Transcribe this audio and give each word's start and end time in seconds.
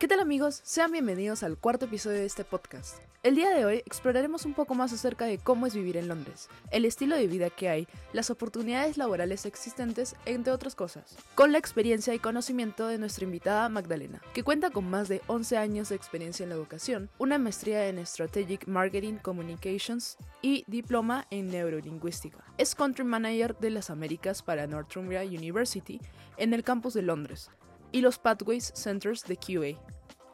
¿Qué 0.00 0.06
tal 0.06 0.20
amigos? 0.20 0.60
Sean 0.62 0.92
bienvenidos 0.92 1.42
al 1.42 1.58
cuarto 1.58 1.86
episodio 1.86 2.20
de 2.20 2.26
este 2.26 2.44
podcast. 2.44 2.98
El 3.24 3.34
día 3.34 3.50
de 3.50 3.64
hoy 3.64 3.78
exploraremos 3.78 4.44
un 4.44 4.54
poco 4.54 4.76
más 4.76 4.92
acerca 4.92 5.24
de 5.24 5.38
cómo 5.38 5.66
es 5.66 5.74
vivir 5.74 5.96
en 5.96 6.06
Londres, 6.06 6.48
el 6.70 6.84
estilo 6.84 7.16
de 7.16 7.26
vida 7.26 7.50
que 7.50 7.68
hay, 7.68 7.88
las 8.12 8.30
oportunidades 8.30 8.96
laborales 8.96 9.44
existentes, 9.44 10.14
entre 10.24 10.52
otras 10.52 10.76
cosas, 10.76 11.16
con 11.34 11.50
la 11.50 11.58
experiencia 11.58 12.14
y 12.14 12.20
conocimiento 12.20 12.86
de 12.86 12.98
nuestra 12.98 13.24
invitada 13.24 13.68
Magdalena, 13.68 14.22
que 14.34 14.44
cuenta 14.44 14.70
con 14.70 14.88
más 14.88 15.08
de 15.08 15.20
11 15.26 15.56
años 15.56 15.88
de 15.88 15.96
experiencia 15.96 16.44
en 16.44 16.50
la 16.50 16.54
educación, 16.54 17.10
una 17.18 17.38
maestría 17.38 17.88
en 17.88 18.06
Strategic 18.06 18.68
Marketing 18.68 19.14
Communications 19.14 20.16
y 20.42 20.62
diploma 20.68 21.26
en 21.32 21.48
neurolingüística. 21.48 22.38
Es 22.56 22.76
Country 22.76 23.02
Manager 23.02 23.58
de 23.58 23.70
las 23.70 23.90
Américas 23.90 24.44
para 24.44 24.68
Northumbria 24.68 25.22
University 25.22 26.00
en 26.36 26.54
el 26.54 26.62
campus 26.62 26.94
de 26.94 27.02
Londres, 27.02 27.50
y 27.92 28.00
los 28.00 28.18
Pathways 28.18 28.72
Centers 28.74 29.24
de 29.24 29.36
QA. 29.36 29.80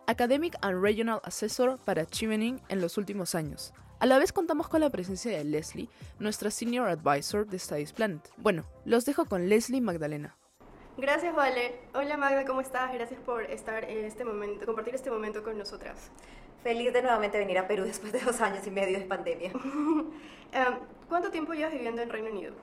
Academic 0.07 0.55
and 0.61 0.82
Regional 0.82 1.20
Assessor 1.25 1.79
para 1.79 2.06
Chevening 2.06 2.60
en 2.69 2.80
los 2.80 2.98
últimos 2.98 3.34
años. 3.34 3.73
A 4.01 4.06
la 4.06 4.19
vez 4.19 4.33
contamos 4.33 4.69
con 4.69 4.80
la 4.80 4.91
presencia 4.91 5.37
de 5.37 5.45
Leslie, 5.45 5.88
nuestra 6.19 6.51
Senior 6.51 6.88
Advisor 6.88 7.46
de 7.46 7.59
Studies 7.59 7.93
Planet. 7.93 8.29
Bueno, 8.37 8.65
los 8.84 9.05
dejo 9.05 9.24
con 9.24 9.48
Leslie 9.48 9.80
Magdalena. 9.80 10.37
Gracias, 10.96 11.34
Vale. 11.34 11.80
Hola 11.95 12.16
Magda, 12.16 12.45
¿cómo 12.45 12.60
estás? 12.60 12.93
Gracias 12.93 13.19
por 13.20 13.45
estar 13.45 13.84
en 13.84 14.05
este 14.05 14.24
momento, 14.24 14.66
compartir 14.66 14.95
este 14.95 15.10
momento 15.10 15.43
con 15.43 15.59
nosotras. 15.59 16.10
Feliz 16.62 16.93
de 16.93 17.02
nuevamente 17.02 17.38
venir 17.38 17.59
a 17.59 17.66
Perú 17.66 17.84
después 17.84 18.12
de 18.12 18.21
dos 18.21 18.41
años 18.41 18.66
y 18.66 18.71
medio 18.71 18.98
de 18.98 19.05
pandemia. 19.05 19.52
Em, 20.52 20.79
¿Cuánto 21.09 21.32
tiempo 21.32 21.52
llevas 21.52 21.73
viviendo 21.73 22.01
en 22.01 22.10
Reino 22.10 22.30
Unido? 22.30 22.55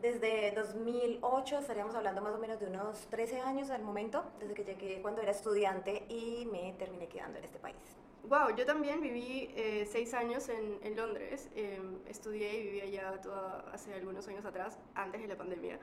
Desde 0.00 0.52
2008 0.52 1.58
estaríamos 1.58 1.94
hablando 1.94 2.22
más 2.22 2.34
o 2.34 2.38
menos 2.38 2.58
de 2.58 2.66
unos 2.66 2.96
13 3.10 3.42
años 3.42 3.68
al 3.68 3.82
momento, 3.82 4.24
desde 4.38 4.54
que 4.54 4.64
llegué 4.64 5.02
cuando 5.02 5.20
era 5.20 5.30
estudiante 5.30 6.06
y 6.08 6.46
me 6.50 6.72
terminé 6.78 7.06
quedando 7.06 7.38
en 7.38 7.44
este 7.44 7.58
país. 7.58 7.76
Wow, 8.22 8.56
yo 8.56 8.64
también 8.64 9.02
viví 9.02 9.50
eh, 9.54 9.86
seis 9.90 10.14
años 10.14 10.48
en, 10.48 10.78
en 10.82 10.96
Londres. 10.96 11.50
Em, 11.54 11.98
estudié 12.06 12.60
y 12.60 12.62
viví 12.62 12.80
allá 12.80 13.20
toda, 13.20 13.66
hace 13.74 13.92
algunos 13.92 14.26
años 14.26 14.46
atrás, 14.46 14.78
antes 14.94 15.20
de 15.20 15.28
la 15.28 15.36
pandemia. 15.36 15.78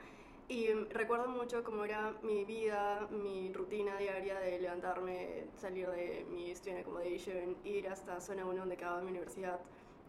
Y 0.48 0.66
em, 0.66 0.88
recuerdo 0.90 1.28
mucho 1.28 1.62
cómo 1.62 1.84
era 1.84 2.16
mi 2.22 2.44
vida, 2.44 3.06
mi 3.12 3.52
rutina 3.52 3.96
diaria 3.98 4.40
de 4.40 4.58
levantarme, 4.58 5.44
salir 5.54 5.88
de 5.90 6.26
mi 6.28 6.50
student 6.56 6.80
accommodation, 6.80 7.56
ir 7.62 7.88
hasta 7.88 8.20
zona 8.20 8.44
1 8.44 8.58
donde 8.58 8.76
quedaba 8.76 9.00
mi 9.00 9.10
universidad 9.10 9.60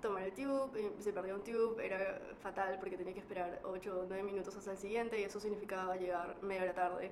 tomar 0.01 0.23
el 0.23 0.33
tube, 0.33 0.91
se 0.99 1.13
perdió 1.13 1.35
un 1.35 1.43
tube, 1.43 1.85
era 1.85 2.21
fatal 2.41 2.77
porque 2.79 2.97
tenía 2.97 3.13
que 3.13 3.19
esperar 3.19 3.61
8 3.63 3.99
o 4.01 4.05
9 4.07 4.23
minutos 4.23 4.55
hasta 4.55 4.71
el 4.71 4.77
siguiente 4.77 5.19
y 5.19 5.23
eso 5.23 5.39
significaba 5.39 5.95
llegar 5.95 6.37
media 6.41 6.63
hora 6.63 6.73
tarde. 6.73 7.11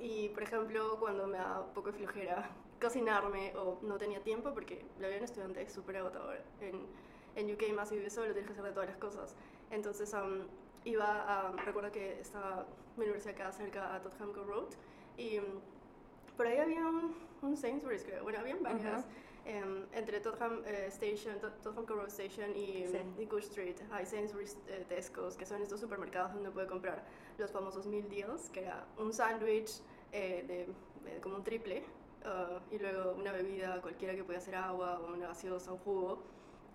y 0.00 0.28
por 0.30 0.42
ejemplo, 0.42 0.98
cuando 0.98 1.26
me 1.26 1.38
da 1.38 1.64
poco 1.74 1.92
de 1.92 1.98
flojera 1.98 2.50
cocinarme 2.80 3.54
o 3.56 3.78
no 3.82 3.96
tenía 3.96 4.20
tiempo, 4.22 4.52
porque 4.52 4.84
la 4.98 5.08
vida 5.08 5.18
en 5.18 5.24
estudiante 5.24 5.62
es 5.62 5.72
súper 5.72 5.98
agotador. 5.98 6.40
En, 6.60 6.86
en 7.36 7.54
UK 7.54 7.74
más 7.74 7.88
si 7.88 7.96
vives 7.96 8.12
solo 8.12 8.32
tienes 8.32 8.46
que 8.46 8.52
hacer 8.52 8.64
de 8.64 8.72
todas 8.72 8.88
las 8.88 8.98
cosas. 8.98 9.36
Entonces 9.70 10.14
iba 10.84 11.22
a, 11.22 11.52
recuerdo 11.64 11.92
que 11.92 12.20
estaba 12.20 12.66
mi 12.96 13.04
universidad 13.04 13.34
acá 13.34 13.52
cerca 13.52 13.94
a 13.94 14.02
Tottenham 14.02 14.32
Court 14.32 14.48
Road 14.48 14.68
y 15.16 15.38
por 16.36 16.46
ahí 16.46 16.58
había 16.58 16.86
un, 16.86 17.14
un 17.42 17.56
Sainsbury's, 17.56 18.04
creo. 18.04 18.22
Bueno, 18.22 18.40
habían 18.40 18.62
varias. 18.62 19.06
Em, 19.44 19.86
entre 19.92 20.20
Tottenham 20.20 20.60
uh, 20.60 20.88
Station, 20.90 21.34
Tottenham 21.40 21.84
Road 21.86 22.08
Station 22.10 22.54
y, 22.54 22.86
sí. 22.86 22.98
y 23.18 23.24
Good 23.24 23.42
Street 23.42 23.74
hay 23.90 24.06
Sainsbury's 24.06 24.56
uh, 24.68 24.84
Tesco's, 24.88 25.36
que 25.36 25.44
son 25.44 25.60
estos 25.60 25.80
supermercados 25.80 26.32
donde 26.32 26.50
puede 26.52 26.68
comprar 26.68 27.04
los 27.38 27.50
famosos 27.50 27.84
meal 27.86 28.08
deals, 28.08 28.50
que 28.50 28.60
era 28.60 28.86
un 28.98 29.12
sándwich 29.12 29.82
eh, 30.12 30.44
de, 30.46 31.20
como 31.20 31.36
un 31.36 31.42
triple 31.42 31.82
uh, 32.24 32.60
y 32.72 32.78
luego 32.78 33.14
una 33.18 33.32
bebida 33.32 33.80
cualquiera 33.80 34.14
que 34.14 34.22
pueda 34.22 34.40
ser 34.40 34.54
agua 34.54 35.00
o 35.00 35.12
una 35.12 35.26
gaseosa, 35.26 35.72
un 35.72 35.78
jugo 35.78 36.22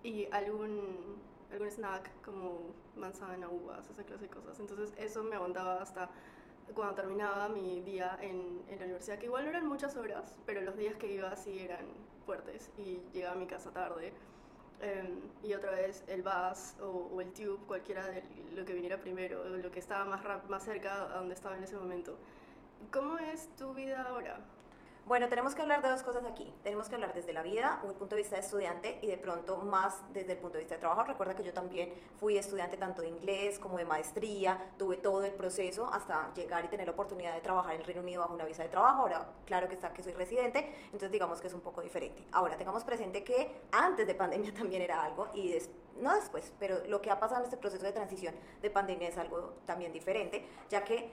y 0.02 0.28
algún 0.30 1.16
algún 1.50 1.70
snack 1.70 2.10
como 2.22 2.74
manzana, 2.96 3.48
uvas, 3.48 3.88
esa 3.88 4.04
clase 4.04 4.24
de 4.24 4.28
cosas. 4.28 4.60
Entonces 4.60 4.92
eso 4.98 5.24
me 5.24 5.36
aguantaba 5.36 5.80
hasta 5.80 6.10
cuando 6.74 6.94
terminaba 6.94 7.48
mi 7.48 7.80
día 7.80 8.18
en, 8.20 8.62
en, 8.68 8.78
la 8.78 8.84
universidad, 8.84 9.18
que 9.18 9.24
igual 9.24 9.44
no 9.44 9.50
eran 9.50 9.66
muchas 9.66 9.96
horas, 9.96 10.36
pero 10.44 10.60
los 10.60 10.76
días 10.76 10.96
que 10.96 11.10
iba 11.10 11.34
sí 11.34 11.58
eran 11.60 11.86
y 12.76 13.00
llegaba 13.12 13.34
a 13.34 13.38
mi 13.38 13.46
casa 13.46 13.70
tarde. 13.70 14.12
Eh, 14.80 15.18
y 15.42 15.54
otra 15.54 15.72
vez 15.72 16.04
el 16.06 16.22
bus 16.22 16.74
o, 16.80 17.10
o, 17.12 17.20
el 17.20 17.32
tube, 17.32 17.58
cualquiera 17.66 18.06
de 18.06 18.22
lo 18.54 18.64
que 18.64 18.74
viniera 18.74 18.96
primero, 18.96 19.44
lo 19.44 19.70
que 19.72 19.80
estaba 19.80 20.04
más, 20.04 20.22
más 20.48 20.62
cerca 20.62 21.02
a 21.04 21.18
donde 21.18 21.34
estaba 21.34 21.56
en 21.56 21.64
ese 21.64 21.76
momento. 21.76 22.16
¿Cómo 22.92 23.18
es 23.18 23.48
tu 23.56 23.74
vida 23.74 24.02
ahora? 24.02 24.38
Bueno, 25.08 25.30
tenemos 25.30 25.54
que 25.54 25.62
hablar 25.62 25.80
de 25.80 25.88
dos 25.88 26.02
cosas 26.02 26.22
aquí. 26.26 26.52
Tenemos 26.62 26.90
que 26.90 26.94
hablar 26.94 27.14
desde 27.14 27.32
la 27.32 27.42
vida 27.42 27.80
o 27.82 27.88
el 27.88 27.94
punto 27.94 28.14
de 28.14 28.20
vista 28.20 28.36
de 28.36 28.42
estudiante 28.42 28.98
y 29.00 29.06
de 29.06 29.16
pronto 29.16 29.56
más 29.56 30.02
desde 30.12 30.32
el 30.32 30.38
punto 30.38 30.58
de 30.58 30.64
vista 30.64 30.74
de 30.74 30.80
trabajo. 30.80 31.02
Recuerda 31.02 31.34
que 31.34 31.42
yo 31.42 31.54
también 31.54 31.94
fui 32.20 32.36
estudiante 32.36 32.76
tanto 32.76 33.00
de 33.00 33.08
inglés 33.08 33.58
como 33.58 33.78
de 33.78 33.86
maestría, 33.86 34.70
tuve 34.76 34.98
todo 34.98 35.24
el 35.24 35.32
proceso 35.32 35.88
hasta 35.90 36.30
llegar 36.34 36.66
y 36.66 36.68
tener 36.68 36.88
la 36.88 36.92
oportunidad 36.92 37.32
de 37.32 37.40
trabajar 37.40 37.72
en 37.72 37.80
el 37.80 37.86
Reino 37.86 38.02
Unido 38.02 38.20
bajo 38.20 38.34
una 38.34 38.44
visa 38.44 38.64
de 38.64 38.68
trabajo. 38.68 39.00
Ahora, 39.00 39.26
claro 39.46 39.66
que 39.66 39.76
está 39.76 39.94
que 39.94 40.02
soy 40.02 40.12
residente, 40.12 40.74
entonces 40.84 41.10
digamos 41.10 41.40
que 41.40 41.46
es 41.46 41.54
un 41.54 41.62
poco 41.62 41.80
diferente. 41.80 42.26
Ahora, 42.30 42.58
tengamos 42.58 42.84
presente 42.84 43.24
que 43.24 43.62
antes 43.72 44.06
de 44.06 44.14
pandemia 44.14 44.52
también 44.54 44.82
era 44.82 45.02
algo 45.02 45.28
y 45.32 45.52
des 45.52 45.70
no 46.02 46.14
después, 46.14 46.52
pero 46.60 46.84
lo 46.86 47.00
que 47.00 47.10
ha 47.10 47.18
pasado 47.18 47.40
en 47.40 47.46
este 47.46 47.56
proceso 47.56 47.84
de 47.84 47.92
transición 47.92 48.34
de 48.60 48.70
pandemia 48.70 49.08
es 49.08 49.16
algo 49.16 49.54
también 49.64 49.90
diferente, 49.90 50.46
ya 50.68 50.84
que 50.84 51.10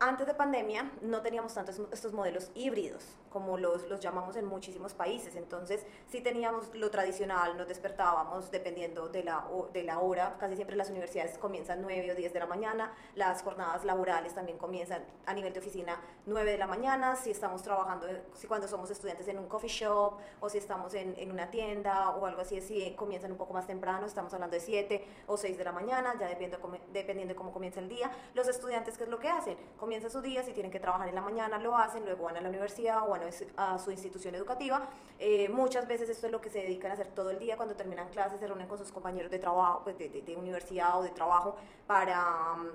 antes 0.00 0.26
de 0.26 0.34
pandemia 0.34 0.90
no 1.02 1.20
teníamos 1.20 1.52
tantos 1.52 1.78
estos 1.92 2.14
modelos 2.14 2.50
híbridos 2.54 3.04
como 3.30 3.58
los, 3.58 3.88
los 3.88 4.00
llamamos 4.00 4.34
en 4.36 4.44
muchísimos 4.44 4.92
países. 4.92 5.36
Entonces, 5.36 5.86
sí 6.08 6.20
teníamos 6.20 6.74
lo 6.74 6.90
tradicional, 6.90 7.56
nos 7.56 7.68
despertábamos 7.68 8.50
dependiendo 8.50 9.08
de 9.08 9.22
la, 9.22 9.44
de 9.72 9.84
la 9.84 10.00
hora. 10.00 10.36
Casi 10.38 10.56
siempre 10.56 10.74
las 10.74 10.90
universidades 10.90 11.38
comienzan 11.38 11.80
9 11.82 12.12
o 12.12 12.14
10 12.14 12.32
de 12.32 12.38
la 12.40 12.46
mañana. 12.46 12.92
Las 13.14 13.42
jornadas 13.42 13.84
laborales 13.84 14.34
también 14.34 14.58
comienzan 14.58 15.04
a 15.26 15.34
nivel 15.34 15.52
de 15.52 15.60
oficina 15.60 16.00
9 16.26 16.50
de 16.50 16.58
la 16.58 16.66
mañana. 16.66 17.14
Si 17.14 17.30
estamos 17.30 17.62
trabajando, 17.62 18.06
si 18.34 18.46
cuando 18.48 18.66
somos 18.66 18.90
estudiantes 18.90 19.28
en 19.28 19.38
un 19.38 19.46
coffee 19.46 19.70
shop 19.70 20.14
o 20.40 20.48
si 20.48 20.58
estamos 20.58 20.94
en, 20.94 21.14
en 21.16 21.30
una 21.30 21.50
tienda 21.50 22.10
o 22.10 22.26
algo 22.26 22.40
así, 22.40 22.60
si 22.60 22.94
comienzan 22.94 23.30
un 23.30 23.38
poco 23.38 23.54
más 23.54 23.66
temprano, 23.66 24.06
estamos 24.06 24.34
hablando 24.34 24.54
de 24.54 24.60
7 24.60 25.04
o 25.28 25.36
6 25.36 25.56
de 25.56 25.64
la 25.64 25.72
mañana, 25.72 26.14
ya 26.18 26.26
dependiendo, 26.26 26.58
dependiendo 26.92 27.34
de 27.34 27.36
cómo 27.36 27.52
comienza 27.52 27.78
el 27.78 27.88
día. 27.88 28.10
Los 28.34 28.48
estudiantes, 28.48 28.98
¿qué 28.98 29.04
es 29.04 29.10
lo 29.10 29.20
que 29.20 29.28
hacen? 29.28 29.56
Comienza 29.90 30.08
su 30.08 30.22
día, 30.22 30.44
si 30.44 30.52
tienen 30.52 30.70
que 30.70 30.78
trabajar 30.78 31.08
en 31.08 31.16
la 31.16 31.20
mañana 31.20 31.58
lo 31.58 31.76
hacen, 31.76 32.04
luego 32.04 32.26
van 32.26 32.36
a 32.36 32.40
la 32.40 32.48
universidad 32.48 33.02
o 33.02 33.10
van 33.10 33.22
a 33.56 33.76
su 33.76 33.90
institución 33.90 34.36
educativa. 34.36 34.88
Eh, 35.18 35.48
muchas 35.48 35.88
veces 35.88 36.08
esto 36.08 36.26
es 36.26 36.32
lo 36.32 36.40
que 36.40 36.48
se 36.48 36.60
dedican 36.60 36.92
a 36.92 36.94
hacer 36.94 37.08
todo 37.08 37.30
el 37.30 37.40
día, 37.40 37.56
cuando 37.56 37.74
terminan 37.74 38.08
clases 38.10 38.38
se 38.38 38.46
reúnen 38.46 38.68
con 38.68 38.78
sus 38.78 38.92
compañeros 38.92 39.32
de 39.32 39.40
trabajo, 39.40 39.80
pues 39.82 39.98
de, 39.98 40.08
de, 40.08 40.36
universidad 40.36 40.96
o 40.96 41.02
de 41.02 41.08
trabajo 41.08 41.56
para, 41.88 42.24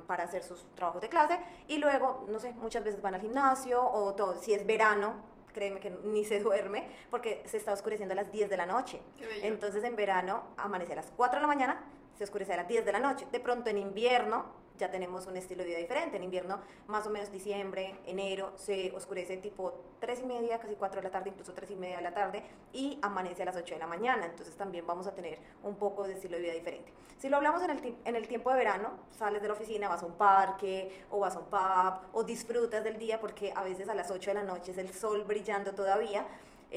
para 0.08 0.26
hacer 0.26 0.44
sus 0.44 0.66
trabajos 0.76 1.02
de 1.02 1.08
clase 1.08 1.40
y 1.70 1.78
luego, 1.78 2.26
no 2.28 2.38
sé, 2.38 2.52
muchas 2.52 2.84
veces 2.84 3.02
van 3.02 3.16
al 3.16 3.22
gimnasio 3.22 3.82
o 3.82 4.14
todo, 4.14 4.36
si 4.36 4.54
es 4.54 4.68
verano, 4.68 5.14
créeme 5.54 5.80
que 5.80 5.92
ni 6.04 6.26
se 6.26 6.42
duerme 6.42 6.90
porque 7.10 7.44
se 7.46 7.56
está 7.56 7.72
oscureciendo 7.72 8.12
a 8.12 8.18
las 8.18 8.30
10 8.30 8.50
de 8.50 8.58
la 8.58 8.66
noche. 8.66 9.02
Entonces 9.42 9.86
en 9.86 9.96
verano 9.96 10.44
amanece 10.58 10.92
a 10.92 10.98
las 10.98 11.14
4 11.16 11.38
de 11.38 11.42
la 11.42 11.48
mañana, 11.48 11.82
se 12.18 12.26
oscurece 12.26 12.52
a 12.52 12.58
las 12.58 12.68
10 12.68 12.84
de 12.84 12.92
la 12.92 13.00
noche. 13.00 13.26
De 13.32 13.40
pronto 13.40 13.70
en 13.70 13.78
invierno 13.78 14.65
ya 14.78 14.92
tenemos 14.92 15.28
un 15.28 15.38
estilo 15.38 15.64
de 15.64 15.70
vida 15.70 15.80
diferente. 15.80 16.18
En 16.18 16.24
invierno, 16.24 16.60
más 16.88 17.06
o 17.08 17.10
menos 17.10 17.32
diciembre, 17.32 17.96
enero, 18.06 18.54
se 18.56 18.92
oscurece 18.96 19.38
tipo 19.38 19.74
3 20.00 20.22
y 20.22 20.24
media, 20.24 20.60
casi 20.60 20.76
4 20.76 21.02
de 21.02 21.04
la 21.04 21.12
tarde, 21.12 21.30
incluso 21.30 21.54
3 21.54 21.72
y 21.72 21.76
media 21.76 21.98
de 21.98 22.04
la 22.04 22.14
tarde, 22.14 22.44
y 22.74 23.00
amanece 23.02 23.44
a 23.44 23.46
las 23.46 23.56
8 23.56 23.76
de 23.76 23.80
la 23.80 23.88
mañana. 23.88 24.26
Entonces 24.26 24.56
también 24.56 24.86
vamos 24.86 25.08
a 25.08 25.16
tener 25.16 25.40
un 25.64 25.76
poco 25.76 26.08
de 26.08 26.14
estilo 26.14 26.36
de 26.38 26.44
vida 26.44 26.54
diferente. 26.54 26.92
Si 27.18 27.30
lo 27.30 27.38
hablamos 27.38 27.64
en 27.64 27.70
el, 27.72 27.98
en 28.04 28.16
el 28.16 28.28
tiempo 28.28 28.50
de 28.52 28.58
verano, 28.58 28.92
sales 29.18 29.42
de 29.42 29.48
la 29.48 29.54
oficina, 29.54 29.88
vas 29.88 30.04
a 30.04 30.06
un 30.06 30.14
parque, 30.14 31.04
o 31.10 31.20
vas 31.20 31.36
a 31.36 31.40
un 31.40 31.46
pub, 31.46 32.10
o 32.14 32.24
disfrutas 32.24 32.84
del 32.84 32.98
día, 32.98 33.20
porque 33.20 33.54
a 33.56 33.64
veces 33.64 33.88
a 33.90 33.96
las 33.96 34.12
8 34.12 34.32
de 34.32 34.34
la 34.34 34.44
noche 34.44 34.72
es 34.72 34.78
el 34.78 34.94
sol 34.94 35.24
brillando 35.26 35.74
todavía. 35.74 36.26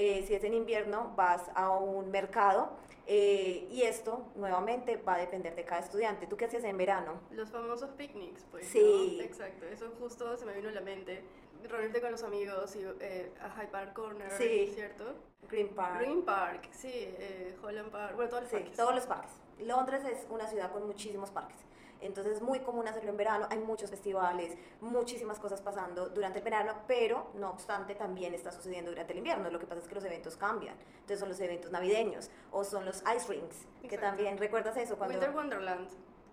Eh, 0.00 0.22
si 0.28 0.32
es 0.32 0.44
en 0.44 0.54
invierno, 0.54 1.12
vas 1.16 1.42
a 1.56 1.70
un 1.70 2.12
mercado 2.12 2.70
eh, 3.08 3.66
y 3.68 3.82
esto 3.82 4.28
nuevamente 4.36 4.96
va 4.96 5.14
a 5.14 5.18
depender 5.18 5.56
de 5.56 5.64
cada 5.64 5.80
estudiante. 5.80 6.28
¿Tú 6.28 6.36
qué 6.36 6.44
hacías 6.44 6.62
en 6.62 6.76
verano? 6.78 7.20
Los 7.32 7.50
famosos 7.50 7.90
picnics, 7.96 8.44
pues. 8.48 8.64
Sí. 8.68 9.16
¿no? 9.18 9.24
Exacto, 9.24 9.66
eso 9.66 9.92
justo 9.98 10.36
se 10.36 10.46
me 10.46 10.52
vino 10.52 10.68
a 10.68 10.72
la 10.72 10.82
mente. 10.82 11.24
Reunirte 11.64 12.00
con 12.00 12.12
los 12.12 12.22
amigos 12.22 12.76
y 12.76 12.84
eh, 13.00 13.32
a 13.40 13.50
Hyde 13.50 13.72
Park 13.72 13.92
Corner, 13.92 14.30
sí. 14.30 14.70
¿cierto? 14.72 15.16
Green 15.50 15.70
Park. 15.70 15.98
Green 15.98 16.22
Park, 16.22 16.68
sí, 16.70 16.92
eh, 16.92 17.56
Holland 17.60 17.90
Park, 17.90 18.14
bueno, 18.14 18.30
todos 18.30 18.42
los 18.42 18.50
sí, 18.50 18.56
parques. 18.56 18.76
todos 18.76 18.94
los 18.94 19.06
parques. 19.06 19.32
Londres 19.58 20.04
es 20.04 20.28
una 20.30 20.46
ciudad 20.46 20.70
con 20.70 20.86
muchísimos 20.86 21.32
parques. 21.32 21.58
Entonces 22.00 22.36
es 22.36 22.42
muy 22.42 22.60
común 22.60 22.86
hacerlo 22.88 23.10
en 23.10 23.16
verano, 23.16 23.46
hay 23.50 23.58
muchos 23.58 23.90
festivales, 23.90 24.56
muchísimas 24.80 25.38
cosas 25.38 25.60
pasando 25.60 26.08
durante 26.08 26.38
el 26.38 26.44
verano, 26.44 26.72
pero 26.86 27.30
no 27.34 27.50
obstante 27.50 27.94
también 27.94 28.34
está 28.34 28.52
sucediendo 28.52 28.90
durante 28.90 29.12
el 29.12 29.18
invierno. 29.18 29.50
Lo 29.50 29.58
que 29.58 29.66
pasa 29.66 29.80
es 29.80 29.88
que 29.88 29.94
los 29.94 30.04
eventos 30.04 30.36
cambian. 30.36 30.76
Entonces 30.92 31.20
son 31.20 31.28
los 31.28 31.40
eventos 31.40 31.70
navideños 31.70 32.30
o 32.52 32.64
son 32.64 32.84
los 32.84 33.02
ice 33.16 33.28
rinks, 33.28 33.66
que 33.88 33.98
también, 33.98 34.38
¿recuerdas 34.38 34.76
eso? 34.76 34.96
Cuando, 34.96 35.18
Winter 35.18 35.34
Wonderland. 35.34 35.88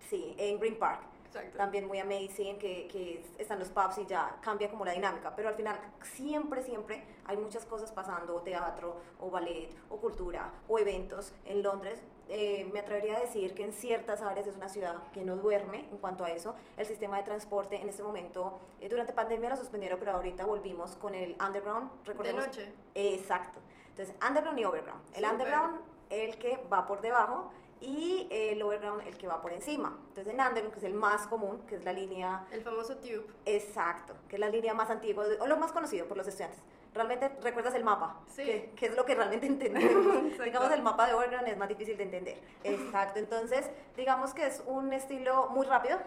Sí, 0.08 0.34
en 0.38 0.58
Green 0.58 0.78
Park. 0.78 1.15
Exacto. 1.36 1.58
también 1.58 1.86
muy 1.86 1.98
amazing, 1.98 2.58
que, 2.58 2.88
que 2.88 3.24
están 3.38 3.58
los 3.58 3.68
pubs 3.68 3.98
y 3.98 4.06
ya 4.06 4.36
cambia 4.40 4.70
como 4.70 4.84
la 4.84 4.92
dinámica, 4.92 5.34
pero 5.34 5.48
al 5.48 5.54
final 5.54 5.78
siempre, 6.02 6.62
siempre 6.62 7.04
hay 7.24 7.36
muchas 7.36 7.64
cosas 7.64 7.92
pasando, 7.92 8.40
teatro 8.42 8.96
o 9.20 9.30
ballet 9.30 9.70
o 9.88 9.96
cultura 9.96 10.52
o 10.68 10.78
eventos 10.78 11.32
en 11.44 11.62
Londres. 11.62 12.02
Eh, 12.28 12.68
me 12.72 12.80
atrevería 12.80 13.18
a 13.18 13.20
decir 13.20 13.54
que 13.54 13.64
en 13.64 13.72
ciertas 13.72 14.20
áreas 14.20 14.48
es 14.48 14.56
una 14.56 14.68
ciudad 14.68 14.96
que 15.12 15.24
no 15.24 15.36
duerme 15.36 15.88
en 15.90 15.98
cuanto 15.98 16.24
a 16.24 16.30
eso. 16.30 16.56
El 16.76 16.84
sistema 16.84 17.18
de 17.18 17.22
transporte 17.22 17.80
en 17.80 17.88
este 17.88 18.02
momento, 18.02 18.58
eh, 18.80 18.88
durante 18.88 19.12
pandemia 19.12 19.50
lo 19.50 19.56
suspendieron, 19.56 19.98
pero 19.98 20.12
ahorita 20.12 20.44
volvimos 20.44 20.96
con 20.96 21.14
el 21.14 21.36
underground. 21.40 21.90
De 22.04 22.32
noche. 22.32 22.72
Exacto. 22.94 23.60
Entonces, 23.90 24.14
underground 24.26 24.58
y 24.58 24.64
overground. 24.64 25.02
El 25.14 25.24
underground, 25.24 25.80
el 26.10 26.36
que 26.38 26.60
va 26.70 26.86
por 26.86 27.00
debajo, 27.00 27.50
y 27.80 28.26
el 28.30 28.62
overground, 28.62 29.06
el 29.06 29.16
que 29.18 29.26
va 29.26 29.40
por 29.42 29.52
encima. 29.52 29.96
Entonces, 30.08 30.32
el 30.32 30.40
underground, 30.40 30.72
que 30.72 30.78
es 30.78 30.84
el 30.84 30.94
más 30.94 31.26
común, 31.26 31.60
que 31.66 31.76
es 31.76 31.84
la 31.84 31.92
línea 31.92 32.46
El 32.50 32.62
famoso 32.62 32.96
tube. 32.96 33.26
exacto, 33.44 34.14
que 34.28 34.36
es 34.36 34.40
la 34.40 34.48
línea 34.48 34.72
más 34.74 34.88
antigua, 34.90 35.24
o 35.40 35.46
lo 35.46 35.56
más 35.58 35.72
conocido 35.72 36.06
por 36.06 36.16
los 36.16 36.26
estudiantes. 36.26 36.58
Realmente 36.94 37.28
recuerdas 37.42 37.74
el 37.74 37.84
mapa, 37.84 38.20
Sí. 38.28 38.44
que, 38.44 38.72
que 38.74 38.86
es 38.86 38.96
lo 38.96 39.04
que 39.04 39.14
realmente 39.14 39.46
entendemos. 39.46 40.38
Digamos, 40.44 40.70
el 40.72 40.82
mapa 40.82 41.06
de 41.06 41.12
overground 41.14 41.46
es 41.48 41.56
más 41.58 41.68
difícil 41.68 41.96
de 41.98 42.04
entender. 42.04 42.38
Exacto, 42.64 43.18
entonces, 43.18 43.70
digamos 43.96 44.32
que 44.32 44.46
es 44.46 44.62
un 44.66 44.92
estilo 44.94 45.48
muy 45.50 45.66
rápido, 45.66 45.98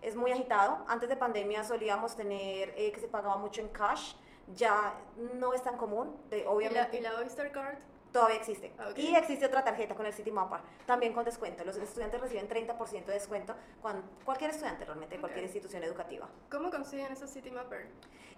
es 0.00 0.16
muy 0.16 0.32
agitado. 0.32 0.84
Antes 0.88 1.10
de 1.10 1.16
pandemia 1.16 1.62
solíamos 1.64 2.16
tener 2.16 2.72
eh, 2.76 2.90
que 2.92 3.00
se 3.00 3.08
pagaba 3.08 3.36
mucho 3.36 3.60
en 3.60 3.68
cash, 3.68 4.14
ya 4.54 4.94
no 5.38 5.52
es 5.52 5.62
tan 5.62 5.76
común, 5.76 6.16
de- 6.30 6.38
¿Y 6.38 6.42
la, 6.44 6.50
obviamente 6.50 6.96
y 6.96 7.00
la 7.02 7.14
Oyster 7.16 7.52
Card? 7.52 7.76
Todavía 8.12 8.36
existe. 8.36 8.72
Ah, 8.78 8.88
ok. 8.90 8.98
Y 8.98 9.14
existe 9.16 9.46
otra 9.46 9.64
tarjeta 9.64 9.94
con 9.94 10.06
el 10.06 10.12
City 10.12 10.30
Mapper, 10.30 10.60
también 10.86 11.12
con 11.12 11.24
descuento. 11.24 11.64
Los 11.64 11.76
estudiantes 11.76 12.20
reciben 12.20 12.48
30% 12.48 13.04
de 13.06 13.12
descuento, 13.14 13.54
cuando, 13.80 14.06
cualquier 14.24 14.50
estudiante 14.50 14.84
realmente, 14.84 15.14
de 15.16 15.20
cualquier 15.20 15.44
institución 15.44 15.82
educativa. 15.82 16.28
¿Cómo 16.50 16.70
consiguen 16.70 17.12
esos 17.12 17.30
City 17.30 17.50
Mapper? 17.50 17.86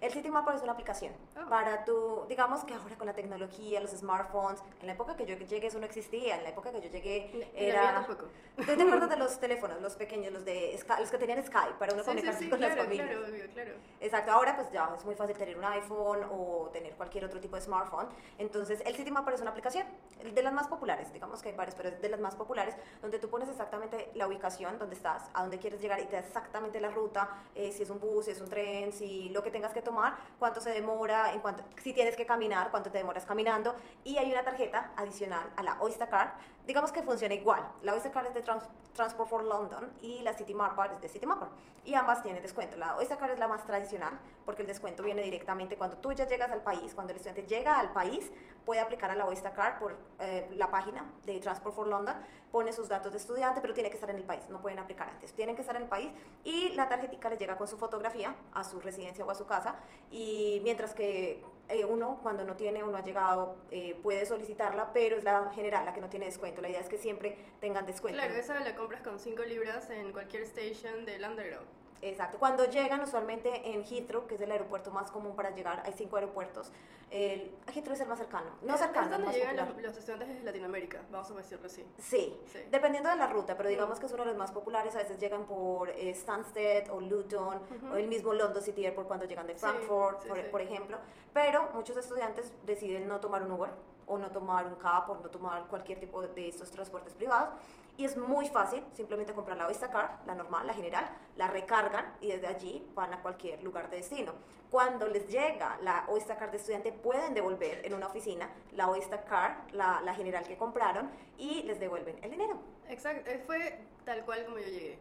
El 0.01 0.11
City 0.11 0.29
Mapper 0.29 0.55
es 0.55 0.61
una 0.61 0.73
aplicación 0.73 1.13
Oh. 1.37 1.49
para 1.49 1.85
tu, 1.85 2.25
digamos 2.27 2.63
que 2.65 2.73
ahora 2.73 2.95
con 2.97 3.07
la 3.07 3.13
tecnología, 3.13 3.79
los 3.79 3.91
smartphones, 3.91 4.61
en 4.81 4.87
la 4.87 4.93
época 4.93 5.15
que 5.15 5.25
yo 5.25 5.35
llegué 5.37 5.67
eso 5.67 5.79
no 5.79 5.85
existía, 5.85 6.35
en 6.35 6.43
la 6.43 6.49
época 6.49 6.71
que 6.71 6.81
yo 6.81 6.89
llegué 6.89 7.49
era... 7.55 8.05
¿Tú 8.05 8.63
te 8.63 8.73
acuerdas 8.83 9.09
de 9.09 9.17
los 9.17 9.39
teléfonos, 9.39 9.81
los 9.81 9.95
pequeños, 9.95 10.31
los, 10.33 10.45
de 10.45 10.77
Sky- 10.77 10.99
los 10.99 11.09
que 11.11 11.17
tenían 11.17 11.43
Skype 11.43 11.75
para 11.79 11.93
uno 11.93 12.03
Sí, 12.03 12.09
sí, 12.09 12.15
comunicarse 12.15 12.39
sí, 12.43 12.49
con 12.49 12.59
las 12.61 12.69
claro, 12.73 12.83
familias? 12.83 13.09
claro, 13.09 13.25
obvio, 13.27 13.47
claro. 13.53 13.71
Exacto, 14.01 14.31
ahora 14.31 14.55
pues 14.55 14.71
ya 14.71 14.91
es 14.97 15.03
muy 15.05 15.15
fácil 15.15 15.35
tener 15.37 15.57
un 15.57 15.65
iPhone 15.65 16.25
o 16.31 16.69
tener 16.71 16.93
cualquier 16.95 17.25
otro 17.25 17.39
tipo 17.39 17.55
de 17.55 17.61
smartphone. 17.61 18.07
Entonces, 18.37 18.81
el 18.85 18.95
City 18.95 19.11
Mapper 19.11 19.33
es 19.33 19.41
una 19.41 19.51
aplicación 19.51 19.64
de 19.73 20.43
las 20.43 20.53
más 20.53 20.67
populares, 20.67 21.11
digamos 21.13 21.41
que 21.41 21.49
hay 21.49 21.55
varias, 21.55 21.75
pero 21.75 21.89
es 21.89 22.01
de 22.01 22.09
las 22.09 22.19
más 22.19 22.35
populares, 22.35 22.75
donde 23.01 23.19
tú 23.19 23.29
pones 23.29 23.49
exactamente 23.49 24.11
la 24.15 24.27
ubicación, 24.27 24.79
donde 24.79 24.95
estás, 24.95 25.23
a 25.33 25.41
dónde 25.41 25.59
quieres 25.59 25.81
llegar 25.81 25.99
y 25.99 26.05
te 26.05 26.13
da 26.13 26.19
exactamente 26.19 26.79
la 26.79 26.89
ruta, 26.89 27.29
eh, 27.53 27.71
si 27.71 27.83
es 27.83 27.89
un 27.89 27.99
bus, 27.99 28.25
si 28.25 28.31
es 28.31 28.41
un 28.41 28.49
tren, 28.49 28.91
si 28.91 29.29
lo 29.29 29.43
que 29.43 29.51
tengas 29.51 29.73
que 29.73 29.81
tomar, 29.81 30.15
cuánto 30.39 30.61
se 30.61 30.71
demora, 30.71 31.33
en 31.33 31.41
cuánto, 31.41 31.63
si 31.81 31.93
tienes 31.93 32.15
que 32.15 32.25
caminar, 32.25 32.71
cuánto 32.71 32.89
te 32.89 32.97
demoras 32.97 33.25
caminando. 33.25 33.75
Y 34.03 34.17
hay 34.17 34.31
una 34.31 34.43
tarjeta 34.43 34.91
adicional 34.95 35.47
a 35.55 35.63
la 35.63 35.77
Oyster 35.81 36.09
Card, 36.09 36.29
digamos 36.65 36.91
que 36.91 37.01
funciona 37.03 37.33
igual. 37.35 37.67
La 37.83 37.93
Oyster 37.93 38.11
Card 38.11 38.27
es 38.27 38.33
de 38.33 38.41
Trans- 38.41 38.67
Transport 38.93 39.29
for 39.29 39.43
London 39.43 39.91
y 40.01 40.21
la 40.21 40.33
City 40.33 40.53
Mapper 40.53 40.91
es 40.93 41.01
de 41.01 41.09
City 41.09 41.25
Mapper. 41.25 41.49
Y 41.83 41.93
ambas 41.93 42.23
tienen 42.23 42.41
descuento. 42.41 42.77
La 42.77 42.95
Oyster 42.97 43.17
Card 43.17 43.31
es 43.31 43.39
la 43.39 43.47
más 43.47 43.65
tradicional 43.65 44.17
porque 44.45 44.61
el 44.63 44.67
descuento 44.67 45.03
viene 45.03 45.21
directamente 45.21 45.77
cuando 45.77 45.97
tú 45.97 46.11
ya 46.13 46.27
llegas 46.27 46.51
al 46.51 46.61
país, 46.61 46.93
cuando 46.95 47.11
el 47.11 47.17
estudiante 47.17 47.43
llega 47.43 47.79
al 47.79 47.91
país, 47.93 48.31
puede 48.65 48.81
aplicar 48.81 49.11
a 49.11 49.15
la 49.15 49.25
Oyster 49.25 49.53
Card 49.53 49.79
por 49.79 49.95
eh, 50.19 50.49
la 50.55 50.71
página 50.71 51.05
de 51.25 51.39
Transport 51.39 51.75
for 51.75 51.87
London, 51.87 52.15
pone 52.51 52.71
sus 52.73 52.87
datos 52.87 53.11
de 53.11 53.17
estudiante, 53.19 53.61
pero 53.61 53.73
tiene 53.73 53.89
que 53.89 53.95
estar 53.95 54.09
en 54.09 54.15
el 54.15 54.23
país, 54.23 54.41
no 54.49 54.61
pueden 54.61 54.79
aplicar 54.79 55.09
antes, 55.09 55.33
tienen 55.33 55.55
que 55.55 55.61
estar 55.61 55.75
en 55.75 55.83
el 55.83 55.87
país 55.89 56.09
y 56.43 56.69
la 56.69 56.87
tarjetica 56.87 57.29
le 57.29 57.37
llega 57.37 57.57
con 57.57 57.67
su 57.67 57.77
fotografía 57.77 58.33
a 58.53 58.63
su 58.63 58.79
residencia 58.79 59.25
o 59.25 59.29
a 59.29 59.35
su 59.35 59.45
casa 59.45 59.75
y 60.09 60.61
mientras 60.63 60.93
que 60.95 61.43
eh, 61.69 61.85
uno 61.85 62.19
cuando 62.21 62.43
no 62.43 62.55
tiene 62.55 62.83
o 62.83 62.87
no 62.87 62.97
ha 62.97 63.03
llegado 63.03 63.55
eh, 63.71 63.95
puede 64.03 64.25
solicitarla, 64.25 64.93
pero 64.93 65.17
es 65.17 65.23
la 65.23 65.51
general 65.53 65.85
la 65.85 65.93
que 65.93 66.01
no 66.01 66.09
tiene 66.09 66.25
descuento, 66.25 66.61
la 66.61 66.69
idea 66.69 66.79
es 66.79 66.89
que 66.89 66.97
siempre 66.97 67.37
tengan 67.59 67.85
descuento. 67.85 68.19
Claro, 68.19 68.35
esa 68.35 68.59
la 68.59 68.75
compras 68.75 69.01
con 69.01 69.19
5 69.19 69.43
libras 69.43 69.89
en 69.89 70.11
cualquier 70.11 70.43
station 70.43 71.05
del 71.05 71.23
Underground. 71.23 71.84
Exacto. 72.09 72.37
Cuando 72.37 72.65
llegan 72.65 73.01
usualmente 73.01 73.71
en 73.73 73.83
Heathrow, 73.83 74.27
que 74.27 74.35
es 74.35 74.41
el 74.41 74.51
aeropuerto 74.51 74.91
más 74.91 75.11
común 75.11 75.35
para 75.35 75.49
llegar, 75.51 75.81
hay 75.85 75.93
cinco 75.93 76.15
aeropuertos. 76.17 76.71
El, 77.11 77.51
Heathrow 77.73 77.93
es 77.93 78.01
el 78.01 78.07
más 78.07 78.17
cercano. 78.19 78.49
No 78.61 78.77
cercano, 78.77 79.05
Es 79.05 79.11
donde 79.11 79.25
más 79.27 79.35
llegan 79.35 79.55
popular. 79.55 79.75
los, 79.77 79.83
los 79.83 79.97
estudiantes 79.97 80.27
de 80.27 80.43
Latinoamérica, 80.43 81.01
vamos 81.11 81.29
a 81.31 81.33
decirlo 81.35 81.67
así. 81.67 81.85
Sí, 81.99 82.39
Sí. 82.51 82.59
dependiendo 82.71 83.09
de 83.09 83.15
la 83.15 83.27
ruta, 83.27 83.55
pero 83.57 83.69
digamos 83.69 83.99
que 83.99 84.05
es 84.07 84.11
uno 84.13 84.23
de 84.23 84.29
los 84.29 84.37
más 84.37 84.51
populares. 84.51 84.95
A 84.95 84.99
veces 84.99 85.17
llegan 85.19 85.45
por 85.45 85.89
eh, 85.89 86.13
Stansted 86.15 86.89
o 86.91 86.99
Luton 87.01 87.57
Ujú. 87.77 87.93
o 87.93 87.95
el 87.95 88.07
mismo 88.07 88.33
London 88.33 88.61
City 88.61 88.85
Airport 88.85 89.07
cuando 89.07 89.25
llegan 89.25 89.47
de 89.47 89.55
Frankfurt, 89.55 90.21
sí, 90.23 90.27
por, 90.27 90.37
sí. 90.37 90.43
por 90.51 90.61
ejemplo. 90.61 90.97
Pero 91.33 91.69
muchos 91.73 91.95
estudiantes 91.97 92.51
deciden 92.65 93.07
no 93.07 93.19
tomar 93.19 93.43
un 93.43 93.51
Uber 93.51 93.69
o 94.07 94.17
no 94.17 94.29
tomar 94.31 94.65
un 94.67 94.75
cab 94.75 95.09
o 95.09 95.15
no 95.15 95.29
tomar 95.29 95.67
cualquier 95.67 95.99
tipo 95.99 96.21
de 96.21 96.47
estos 96.47 96.71
transportes 96.71 97.13
privados. 97.13 97.49
Y 97.97 98.03
es 98.03 98.17
muy 98.17 98.49
fácil, 98.49 98.83
simplemente 98.91 99.33
comprar 99.33 99.57
la 99.57 99.67
Oyster 99.67 99.89
Card, 99.89 100.25
la 100.25 100.35
normal, 100.35 100.67
la 100.67 100.73
general, 100.73 101.09
la 101.37 101.47
recargan 101.47 102.17
y 102.19 102.27
desde 102.27 102.47
allí 102.47 102.85
van 102.93 103.13
a 103.13 103.21
cualquier 103.21 103.63
lugar 103.63 103.89
de 103.89 103.97
destino. 103.97 104.33
Cuando 104.69 105.07
les 105.07 105.29
llega 105.29 105.77
la 105.81 106.03
Oyster 106.09 106.37
Card 106.37 106.51
de 106.51 106.57
estudiante, 106.57 106.91
pueden 106.91 107.33
devolver 107.33 107.85
en 107.85 107.93
una 107.93 108.07
oficina 108.07 108.49
la 108.73 108.89
Oyster 108.89 109.23
Card, 109.23 109.71
la, 109.71 110.01
la 110.01 110.13
general 110.13 110.45
que 110.45 110.57
compraron, 110.57 111.09
y 111.37 111.63
les 111.63 111.79
devuelven 111.79 112.21
el 112.21 112.31
dinero. 112.31 112.59
Exacto, 112.89 113.29
eh, 113.29 113.41
fue 113.45 113.79
tal 114.03 114.25
cual 114.25 114.43
como 114.43 114.57
yo 114.57 114.65
llegué. 114.65 114.99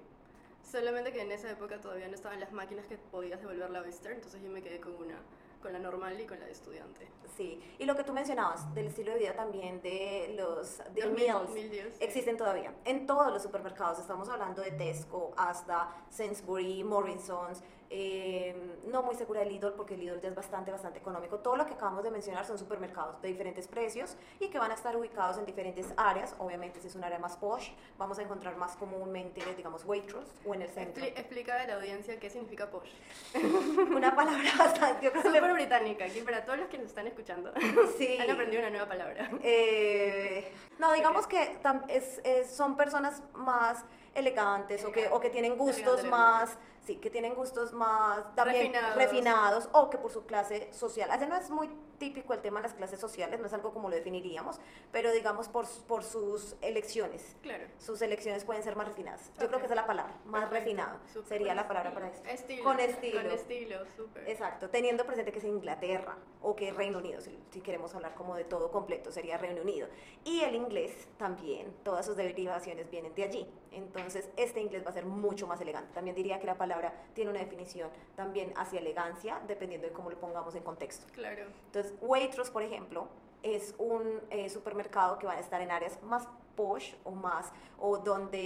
Solamente 0.62 1.12
que 1.12 1.22
en 1.22 1.32
esa 1.32 1.50
época 1.50 1.80
todavía 1.80 2.06
no 2.06 2.14
estaban 2.14 2.38
las 2.38 2.52
máquinas 2.52 2.86
que 2.86 2.96
podías 2.96 3.40
devolver 3.40 3.70
la 3.70 3.80
Oyster, 3.80 4.12
entonces 4.12 4.40
yo 4.40 4.50
me 4.50 4.62
quedé 4.62 4.80
con 4.80 4.94
una, 4.94 5.18
con 5.64 5.72
la 5.72 5.78
normal 5.78 6.20
y 6.20 6.26
con 6.26 6.38
la 6.38 6.44
de 6.44 6.52
estudiante. 6.52 7.08
Sí, 7.38 7.58
y 7.78 7.86
lo 7.86 7.96
que 7.96 8.04
tú 8.04 8.12
mencionabas 8.12 8.72
del 8.74 8.88
estilo 8.88 9.12
de 9.12 9.18
vida 9.20 9.32
también 9.34 9.80
de 9.80 10.34
los 10.38 10.78
de 10.94 11.00
Los 11.06 11.12
meals 11.18 11.50
mil- 11.54 11.70
mil 11.70 11.92
existen 12.00 12.36
todavía 12.36 12.74
en 12.84 13.06
todos 13.06 13.32
los 13.32 13.42
supermercados. 13.42 13.98
Estamos 13.98 14.28
hablando 14.28 14.60
de 14.60 14.72
Tesco, 14.72 15.32
hasta 15.38 15.88
Sainsbury, 16.10 16.84
Morrison's. 16.84 17.62
Eh, 17.96 18.76
no 18.88 19.04
muy 19.04 19.14
segura 19.14 19.40
de 19.40 19.46
Lidl 19.46 19.72
porque 19.74 19.96
Lidl 19.96 20.20
ya 20.20 20.28
es 20.28 20.34
bastante, 20.34 20.72
bastante 20.72 20.98
económico. 20.98 21.38
Todo 21.38 21.54
lo 21.56 21.64
que 21.64 21.74
acabamos 21.74 22.02
de 22.02 22.10
mencionar 22.10 22.44
son 22.44 22.58
supermercados 22.58 23.22
de 23.22 23.28
diferentes 23.28 23.68
precios 23.68 24.16
y 24.40 24.48
que 24.48 24.58
van 24.58 24.72
a 24.72 24.74
estar 24.74 24.96
ubicados 24.96 25.38
en 25.38 25.46
diferentes 25.46 25.86
áreas. 25.96 26.34
Obviamente, 26.40 26.80
si 26.80 26.88
es 26.88 26.96
un 26.96 27.04
área 27.04 27.20
más 27.20 27.36
posh, 27.36 27.70
vamos 27.96 28.18
a 28.18 28.22
encontrar 28.22 28.56
más 28.56 28.74
comúnmente, 28.76 29.40
digamos, 29.56 29.84
Waitrose 29.84 30.32
o 30.44 30.54
en 30.54 30.62
el 30.62 30.68
centro. 30.70 31.04
Expli- 31.04 31.12
explica 31.16 31.60
a 31.60 31.66
la 31.68 31.74
audiencia 31.76 32.18
qué 32.18 32.28
significa 32.30 32.68
posh. 32.68 32.90
Una 33.96 34.14
palabra 34.16 34.50
bastante... 34.58 35.12
Súper 35.22 35.52
británica, 35.52 36.04
aquí 36.06 36.20
para 36.22 36.44
todos 36.44 36.58
los 36.58 36.68
que 36.68 36.78
nos 36.78 36.88
están 36.88 37.06
escuchando. 37.06 37.52
Sí. 37.96 38.18
Han 38.20 38.28
aprendido 38.30 38.60
una 38.60 38.70
nueva 38.70 38.88
palabra. 38.88 39.30
Eh, 39.42 40.52
no, 40.80 40.92
digamos 40.94 41.28
que 41.28 41.58
es- 41.88 42.20
es- 42.24 42.50
son 42.50 42.76
personas 42.76 43.22
más 43.34 43.84
elegantes 44.14 44.84
o 44.84 44.90
que, 44.92 45.08
o 45.08 45.20
que 45.20 45.30
tienen 45.30 45.56
gustos 45.56 46.00
Elegante, 46.00 46.08
más, 46.10 46.58
sí, 46.84 46.96
que 46.96 47.10
tienen 47.10 47.34
gustos 47.34 47.72
más 47.72 48.34
también 48.34 48.72
Refinados. 48.72 48.96
refinados 48.96 49.68
o 49.72 49.90
que 49.90 49.98
por 49.98 50.10
su 50.10 50.24
clase 50.26 50.72
social. 50.72 51.10
Así 51.10 51.26
no 51.26 51.36
es 51.36 51.50
muy 51.50 51.68
típico 51.98 52.34
el 52.34 52.40
tema 52.40 52.58
de 52.60 52.64
las 52.64 52.74
clases 52.74 53.00
sociales, 53.00 53.40
no 53.40 53.46
es 53.46 53.52
algo 53.52 53.72
como 53.72 53.88
lo 53.88 53.94
definiríamos, 53.96 54.58
pero 54.92 55.12
digamos 55.12 55.48
por, 55.48 55.66
por 55.86 56.02
sus 56.02 56.56
elecciones. 56.60 57.36
Claro. 57.42 57.64
Sus 57.78 58.02
elecciones 58.02 58.44
pueden 58.44 58.62
ser 58.62 58.76
más 58.76 58.88
refinadas. 58.88 59.30
Yo 59.40 59.46
creo 59.48 59.60
que 59.60 59.66
esa 59.66 59.74
es 59.74 59.80
la 59.80 59.86
palabra, 59.86 60.14
más 60.26 60.42
Perfecto. 60.48 60.54
refinado. 60.64 60.98
Sería 61.28 61.54
la 61.54 61.66
palabra 61.68 61.94
para 61.94 62.08
esto. 62.08 62.28
Estilo. 62.28 62.64
Con 62.64 62.80
estilo. 62.80 63.22
Con 63.22 63.30
estilo, 63.30 63.78
súper. 63.96 64.28
Exacto, 64.28 64.68
teniendo 64.70 65.06
presente 65.06 65.32
que 65.32 65.38
es 65.38 65.44
Inglaterra 65.44 66.16
o 66.42 66.54
que 66.56 66.68
es 66.68 66.76
Reino 66.76 66.98
Unido, 66.98 67.20
si, 67.20 67.38
si 67.50 67.60
queremos 67.60 67.94
hablar 67.94 68.14
como 68.14 68.34
de 68.36 68.44
todo 68.44 68.70
completo, 68.70 69.10
sería 69.12 69.38
Reino 69.38 69.62
Unido. 69.62 69.88
Y 70.24 70.40
el 70.40 70.54
inglés 70.56 71.08
también, 71.16 71.72
todas 71.84 72.04
sus 72.04 72.16
derivaciones 72.16 72.90
vienen 72.90 73.14
de 73.14 73.22
allí. 73.24 73.48
Entonces, 73.74 74.28
este 74.36 74.60
inglés 74.60 74.84
va 74.84 74.90
a 74.90 74.92
ser 74.94 75.04
mucho 75.06 75.46
más 75.46 75.60
elegante. 75.60 75.92
También 75.94 76.14
diría 76.16 76.38
que 76.40 76.46
la 76.46 76.56
palabra 76.56 76.92
tiene 77.14 77.30
una 77.30 77.40
definición 77.40 77.90
también 78.16 78.52
hacia 78.56 78.80
elegancia, 78.80 79.40
dependiendo 79.46 79.86
de 79.86 79.92
cómo 79.92 80.10
lo 80.10 80.18
pongamos 80.18 80.54
en 80.54 80.62
contexto. 80.62 81.06
Claro. 81.12 81.44
Entonces, 81.66 81.94
Waitrose, 82.00 82.50
por 82.52 82.62
ejemplo, 82.62 83.08
es 83.42 83.74
un 83.78 84.20
eh, 84.30 84.48
supermercado 84.48 85.18
que 85.18 85.26
va 85.26 85.34
a 85.34 85.40
estar 85.40 85.60
en 85.60 85.70
áreas 85.70 86.02
más 86.02 86.26
posh 86.56 86.94
o 87.04 87.10
más, 87.10 87.52
o 87.78 87.98
donde, 87.98 88.38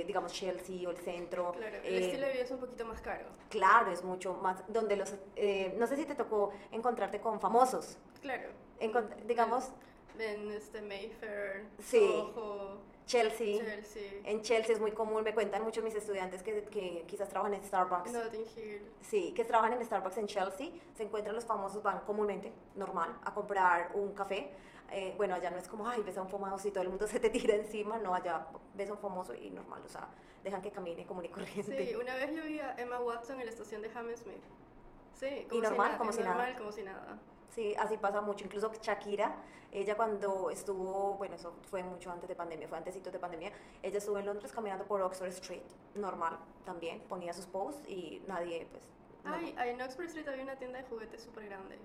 eh, 0.00 0.04
digamos, 0.04 0.32
Chelsea 0.32 0.86
o 0.86 0.90
el 0.90 0.98
centro. 0.98 1.52
Claro. 1.52 1.76
El 1.82 1.94
eh, 1.94 2.04
estilo 2.06 2.26
de 2.26 2.32
vida 2.34 2.42
es 2.44 2.50
un 2.50 2.58
poquito 2.60 2.84
más 2.84 3.00
caro. 3.00 3.24
Claro, 3.48 3.90
es 3.90 4.04
mucho 4.04 4.34
más, 4.34 4.62
donde 4.68 4.96
los, 4.96 5.14
eh, 5.34 5.74
no 5.78 5.86
sé 5.86 5.96
si 5.96 6.04
te 6.04 6.14
tocó 6.14 6.52
encontrarte 6.70 7.20
con 7.20 7.40
famosos, 7.40 7.96
Claro. 8.20 8.48
Encont- 8.80 9.14
digamos, 9.26 9.70
En 10.18 10.50
este 10.50 10.82
Mayfair, 10.82 11.66
Sí. 11.78 11.98
Soho. 12.00 12.78
Chelsea. 13.08 13.58
Chelsea. 13.64 14.20
En 14.24 14.42
Chelsea 14.42 14.74
es 14.74 14.80
muy 14.80 14.92
común, 14.92 15.24
me 15.24 15.34
cuentan 15.34 15.62
muchos 15.64 15.82
mis 15.82 15.94
estudiantes 15.94 16.42
que, 16.42 16.64
que 16.64 17.04
quizás 17.06 17.28
trabajan 17.28 17.54
en 17.54 17.64
Starbucks. 17.64 18.12
Notting 18.12 18.44
Hill. 18.54 18.82
Sí, 19.00 19.32
que 19.34 19.44
trabajan 19.44 19.72
en 19.72 19.84
Starbucks 19.84 20.18
en 20.18 20.26
Chelsea, 20.26 20.68
se 20.94 21.02
encuentran 21.02 21.34
los 21.34 21.44
famosos, 21.46 21.82
van 21.82 22.00
comúnmente, 22.00 22.52
normal, 22.76 23.16
a 23.24 23.32
comprar 23.34 23.90
un 23.94 24.12
café. 24.12 24.50
Eh, 24.90 25.14
bueno, 25.16 25.34
allá 25.34 25.50
no 25.50 25.56
es 25.58 25.68
como, 25.68 25.88
ay, 25.88 26.02
ves 26.02 26.16
a 26.18 26.22
un 26.22 26.28
famoso 26.28 26.68
y 26.68 26.70
todo 26.70 26.82
el 26.82 26.88
mundo 26.90 27.06
se 27.06 27.18
te 27.18 27.30
tira 27.30 27.54
encima, 27.62 27.98
no, 27.98 28.14
allá 28.14 28.46
ves 28.74 28.88
a 28.90 28.92
un 28.92 28.98
famoso 28.98 29.34
y 29.34 29.50
normal, 29.50 29.82
o 29.84 29.88
sea, 29.88 30.08
dejan 30.44 30.62
que 30.62 30.70
camine 30.70 31.06
común 31.06 31.24
y 31.24 31.28
corriente. 31.30 31.86
Sí, 31.86 31.94
una 31.94 32.14
vez 32.14 32.34
yo 32.34 32.42
vi 32.44 32.60
a 32.60 32.74
Emma 32.76 33.00
Watson 33.00 33.40
en 33.40 33.46
la 33.46 33.52
estación 33.52 33.82
de 33.82 33.90
Hammersmith. 33.94 34.42
Sí, 35.14 35.48
Y 35.50 35.60
normal, 35.60 35.96
como 35.98 36.10
y 36.10 36.12
si 36.12 36.20
nada. 36.20 36.34
normal, 36.34 36.56
como 36.58 36.72
si 36.72 36.82
nada. 36.82 37.18
Sí, 37.50 37.74
así 37.78 37.96
pasa 37.96 38.20
mucho. 38.20 38.44
Incluso 38.44 38.70
Shakira, 38.80 39.36
ella 39.72 39.96
cuando 39.96 40.50
estuvo, 40.50 41.14
bueno, 41.14 41.34
eso 41.36 41.54
fue 41.70 41.82
mucho 41.82 42.10
antes 42.10 42.28
de 42.28 42.34
pandemia, 42.34 42.68
fue 42.68 42.78
antesito 42.78 43.10
de 43.10 43.18
pandemia, 43.18 43.52
ella 43.82 43.98
estuvo 43.98 44.18
en 44.18 44.26
Londres 44.26 44.52
caminando 44.52 44.84
por 44.86 45.02
Oxford 45.02 45.28
Street, 45.28 45.62
normal 45.94 46.38
también, 46.64 47.00
ponía 47.08 47.32
sus 47.32 47.46
posts 47.46 47.88
y 47.88 48.22
nadie, 48.26 48.66
pues, 48.70 48.84
no. 49.24 49.34
Ay, 49.34 49.54
en 49.56 49.80
Oxford 49.82 50.06
Street 50.06 50.28
había 50.28 50.44
una 50.44 50.56
tienda 50.56 50.78
de 50.78 50.84
juguetes 50.84 51.22
súper 51.22 51.46
grande. 51.46 51.78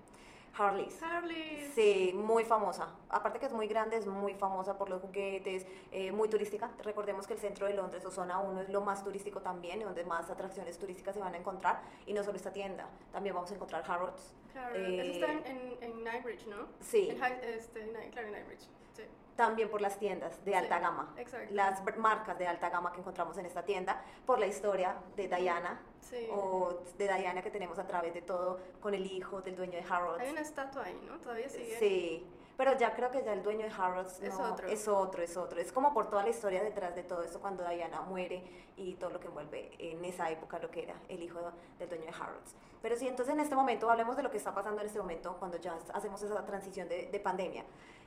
Harley's. 0.56 1.02
Harley. 1.02 1.70
Sí, 1.74 2.12
muy 2.14 2.44
famosa. 2.44 2.88
Aparte 3.08 3.38
que 3.38 3.46
es 3.46 3.52
muy 3.52 3.66
grande, 3.66 3.96
es 3.96 4.06
muy 4.06 4.34
famosa 4.34 4.78
por 4.78 4.88
los 4.88 5.02
juguetes, 5.02 5.66
eh, 5.90 6.12
muy 6.12 6.28
turística. 6.28 6.70
Recordemos 6.82 7.26
que 7.26 7.34
el 7.34 7.40
centro 7.40 7.66
de 7.66 7.74
Londres 7.74 8.04
o 8.04 8.10
zona 8.10 8.38
1 8.38 8.60
es 8.62 8.68
lo 8.68 8.80
más 8.80 9.02
turístico 9.02 9.40
también, 9.40 9.80
donde 9.80 10.04
más 10.04 10.30
atracciones 10.30 10.78
turísticas 10.78 11.14
se 11.14 11.20
van 11.20 11.34
a 11.34 11.38
encontrar. 11.38 11.80
Y 12.06 12.12
no 12.12 12.22
solo 12.22 12.36
esta 12.36 12.52
tienda, 12.52 12.88
también 13.12 13.34
vamos 13.34 13.50
a 13.50 13.54
encontrar 13.54 13.82
Harrods. 13.86 14.34
Claro, 14.52 14.76
Eh, 14.76 15.00
eso 15.00 15.12
está 15.26 15.32
en, 15.32 15.46
en, 15.46 15.82
en 15.82 15.92
Knightsbridge, 16.04 16.46
¿no? 16.46 16.68
Sí. 16.80 17.08
En 17.10 17.22
este, 17.22 17.80
claro, 18.12 18.28
en 18.28 18.34
Knightsbridge. 18.34 18.68
Sí. 18.94 19.02
También 19.36 19.68
por 19.68 19.80
las 19.80 19.98
tiendas 19.98 20.44
de 20.44 20.52
Sí, 20.52 20.56
alta 20.56 20.78
gama. 20.78 21.12
exacto. 21.16 21.52
Las 21.52 21.82
marcas 21.96 22.38
de 22.38 22.46
alta 22.46 22.70
gama 22.70 22.92
que 22.92 23.00
encontramos 23.00 23.36
en 23.38 23.46
esta 23.46 23.64
tienda, 23.64 24.00
por 24.26 24.38
la 24.38 24.46
historia 24.46 24.96
de 25.16 25.26
Diana, 25.28 25.80
Sí. 26.00 26.28
o 26.32 26.82
de 26.98 27.12
Diana 27.12 27.42
que 27.42 27.50
tenemos 27.50 27.78
a 27.78 27.86
través 27.86 28.14
de 28.14 28.22
todo, 28.22 28.60
con 28.80 28.94
el 28.94 29.04
hijo 29.10 29.40
del 29.42 29.56
dueño 29.56 29.72
de 29.72 29.84
Harrods. 29.88 30.20
Hay 30.20 30.30
una 30.30 30.40
estatua 30.42 30.84
ahí, 30.84 31.00
¿no? 31.08 31.18
Todavía 31.18 31.48
sigue. 31.48 31.76
Sí, 31.78 32.26
pero 32.56 32.76
ya 32.78 32.94
creo 32.94 33.10
que 33.10 33.24
ya 33.24 33.32
el 33.32 33.42
dueño 33.42 33.66
de 33.66 33.72
Harrods 33.76 34.20
Es 34.22 34.38
no, 34.38 34.52
otro. 34.52 34.68
es 34.68 34.86
otro, 34.86 35.22
es 35.24 35.36
otro. 35.36 35.60
Es 35.60 35.72
como 35.72 35.92
por 35.92 36.08
toda 36.08 36.22
la 36.22 36.28
historia 36.28 36.62
detrás 36.62 36.94
de 36.94 37.02
todo 37.02 37.24
esto 37.24 37.40
cuando 37.40 37.66
Diana 37.68 38.02
muere 38.02 38.44
y 38.76 38.94
todo 38.94 39.10
lo 39.10 39.18
que 39.18 39.26
envuelve 39.26 39.72
en 39.80 40.04
esa 40.04 40.30
época 40.30 40.60
lo 40.60 40.70
que 40.70 40.84
era 40.84 40.94
el 41.08 41.20
hijo 41.20 41.40
del 41.80 41.88
dueño 41.88 42.04
de 42.04 42.10
Harrods. 42.12 42.54
Pero 42.80 42.94
sí, 42.96 43.08
entonces 43.08 43.34
en 43.34 43.40
este 43.40 43.56
momento 43.56 43.90
hablemos 43.90 44.14
de 44.16 44.22
lo 44.22 44.30
que 44.30 44.36
está 44.36 44.54
pasando 44.54 44.80
en 44.82 44.86
este 44.86 45.00
momento 45.00 45.34
cuando 45.40 45.56
ya 45.56 45.76
hacemos 45.94 46.22
esa 46.22 46.44
transición 46.46 46.88
de, 46.88 47.08
de 47.10 47.18
pandemia. 47.18 47.64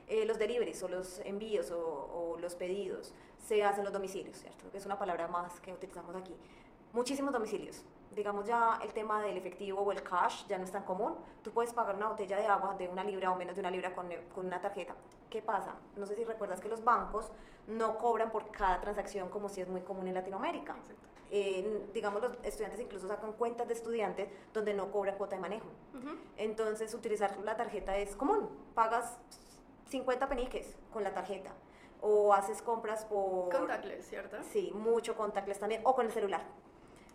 Eh, 0.08 0.24
los 0.24 0.38
deliveries 0.38 0.82
o 0.82 0.88
los 0.88 1.18
envíos 1.20 1.70
o, 1.70 1.78
o 1.78 2.38
los 2.38 2.54
pedidos 2.54 3.12
se 3.38 3.62
hacen 3.62 3.84
los 3.84 3.92
domicilios, 3.92 4.38
¿cierto? 4.38 4.70
Que 4.70 4.78
es 4.78 4.86
una 4.86 4.98
palabra 4.98 5.28
más 5.28 5.60
que 5.60 5.72
utilizamos 5.72 6.16
aquí. 6.16 6.34
Muchísimos 6.92 7.32
domicilios. 7.32 7.84
Digamos 8.14 8.46
ya 8.46 8.80
el 8.82 8.92
tema 8.94 9.22
del 9.22 9.36
efectivo 9.36 9.82
o 9.82 9.92
el 9.92 10.02
cash 10.02 10.46
ya 10.48 10.56
no 10.56 10.64
es 10.64 10.72
tan 10.72 10.84
común. 10.84 11.14
Tú 11.42 11.52
puedes 11.52 11.74
pagar 11.74 11.94
una 11.96 12.08
botella 12.08 12.38
de 12.38 12.46
agua 12.46 12.74
de 12.78 12.88
una 12.88 13.04
libra 13.04 13.30
o 13.30 13.36
menos 13.36 13.54
de 13.54 13.60
una 13.60 13.70
libra 13.70 13.94
con, 13.94 14.08
con 14.34 14.46
una 14.46 14.60
tarjeta. 14.60 14.94
¿Qué 15.28 15.42
pasa? 15.42 15.74
No 15.94 16.06
sé 16.06 16.16
si 16.16 16.24
recuerdas 16.24 16.58
que 16.60 16.68
los 16.68 16.82
bancos 16.82 17.30
no 17.66 17.98
cobran 17.98 18.32
por 18.32 18.50
cada 18.50 18.80
transacción 18.80 19.28
como 19.28 19.50
si 19.50 19.60
es 19.60 19.68
muy 19.68 19.82
común 19.82 20.08
en 20.08 20.14
Latinoamérica. 20.14 20.74
Eh, 21.30 21.90
digamos, 21.92 22.22
los 22.22 22.32
estudiantes 22.42 22.80
incluso 22.80 23.06
sacan 23.06 23.34
cuentas 23.34 23.68
de 23.68 23.74
estudiantes 23.74 24.30
donde 24.54 24.72
no 24.72 24.90
cobran 24.90 25.16
cuota 25.18 25.36
de 25.36 25.42
manejo. 25.42 25.66
Ujú. 25.94 26.16
Entonces, 26.38 26.94
utilizar 26.94 27.36
la 27.44 27.58
tarjeta 27.58 27.98
es 27.98 28.16
común. 28.16 28.48
Pagas 28.74 29.18
50 29.88 30.28
peniques 30.28 30.76
con 30.92 31.02
la 31.04 31.12
tarjeta. 31.14 31.52
O 32.00 32.32
haces 32.32 32.62
compras 32.62 33.04
por... 33.06 33.48
Contactless, 33.50 34.06
¿cierto? 34.06 34.36
Sí, 34.52 34.70
mucho 34.74 35.16
contactless 35.16 35.58
también. 35.58 35.82
O 35.84 35.94
con 35.94 36.06
el 36.06 36.12
celular. 36.12 36.42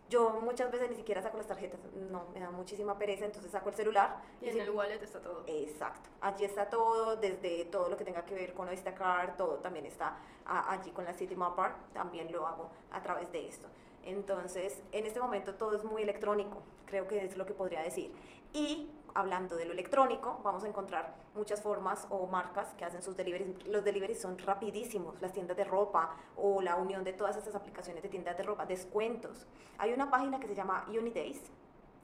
Yo 0.09 0.41
muchas 0.41 0.69
veces 0.71 0.89
ni 0.89 0.95
siquiera 0.97 1.21
saco 1.21 1.37
las 1.37 1.47
tarjetas. 1.47 1.79
No, 2.11 2.25
me 2.33 2.39
da 2.41 2.51
muchísima 2.51 2.97
pereza, 2.97 3.25
entonces 3.25 3.51
saco 3.51 3.69
el 3.69 3.75
celular. 3.75 4.17
Y 4.41 4.47
en 4.47 4.53
si- 4.53 4.59
el 4.59 4.69
wallet 4.71 5.01
está 5.01 5.21
todo. 5.21 5.43
Exacto. 5.47 6.09
Allí 6.21 6.43
está 6.45 6.69
todo, 6.69 7.15
desde 7.15 7.65
todo 7.65 7.87
lo 7.89 7.95
que 7.97 8.03
tenga 8.03 8.25
que 8.25 8.35
ver 8.35 8.53
con 8.53 8.69
Instacart, 8.71 9.37
todo 9.37 9.55
también 9.59 9.85
está 9.85 10.17
allí 10.45 10.91
con 10.91 11.05
la 11.05 11.13
City 11.13 11.35
Mapper, 11.35 11.71
también 11.93 12.31
lo 12.31 12.45
hago 12.45 12.69
a 12.91 13.01
través 13.01 13.31
de 13.31 13.47
esto. 13.47 13.67
Entonces, 14.03 14.83
en 14.91 15.05
este 15.05 15.19
momento 15.21 15.55
todo 15.55 15.75
es 15.77 15.83
muy 15.85 16.03
electrónico, 16.03 16.61
creo 16.85 17.07
que 17.07 17.23
es 17.23 17.37
lo 17.37 17.45
que 17.45 17.53
podría 17.53 17.81
decir. 17.81 18.13
Y 18.51 18.91
hablando 19.15 19.55
de 19.55 19.65
lo 19.65 19.73
electrónico, 19.73 20.39
vamos 20.43 20.63
a 20.63 20.67
encontrar 20.67 21.15
muchas 21.35 21.61
formas 21.61 22.07
o 22.09 22.27
marcas 22.27 22.73
que 22.75 22.85
hacen 22.85 23.01
sus 23.01 23.15
deliveries. 23.15 23.65
Los 23.67 23.83
deliveries 23.83 24.21
son 24.21 24.37
rapidísimos, 24.37 25.21
las 25.21 25.33
tiendas 25.33 25.57
de 25.57 25.63
ropa 25.63 26.15
o 26.35 26.61
la 26.61 26.75
unión 26.75 27.03
de 27.03 27.13
todas 27.13 27.37
estas 27.37 27.55
aplicaciones 27.55 28.03
de 28.03 28.09
tiendas 28.09 28.37
de 28.37 28.43
ropa, 28.43 28.65
descuentos. 28.65 29.47
Hay 29.77 29.93
una 29.93 30.09
página 30.09 30.39
que 30.39 30.47
se 30.47 30.55
llama 30.55 30.85
Unidays, 30.89 31.41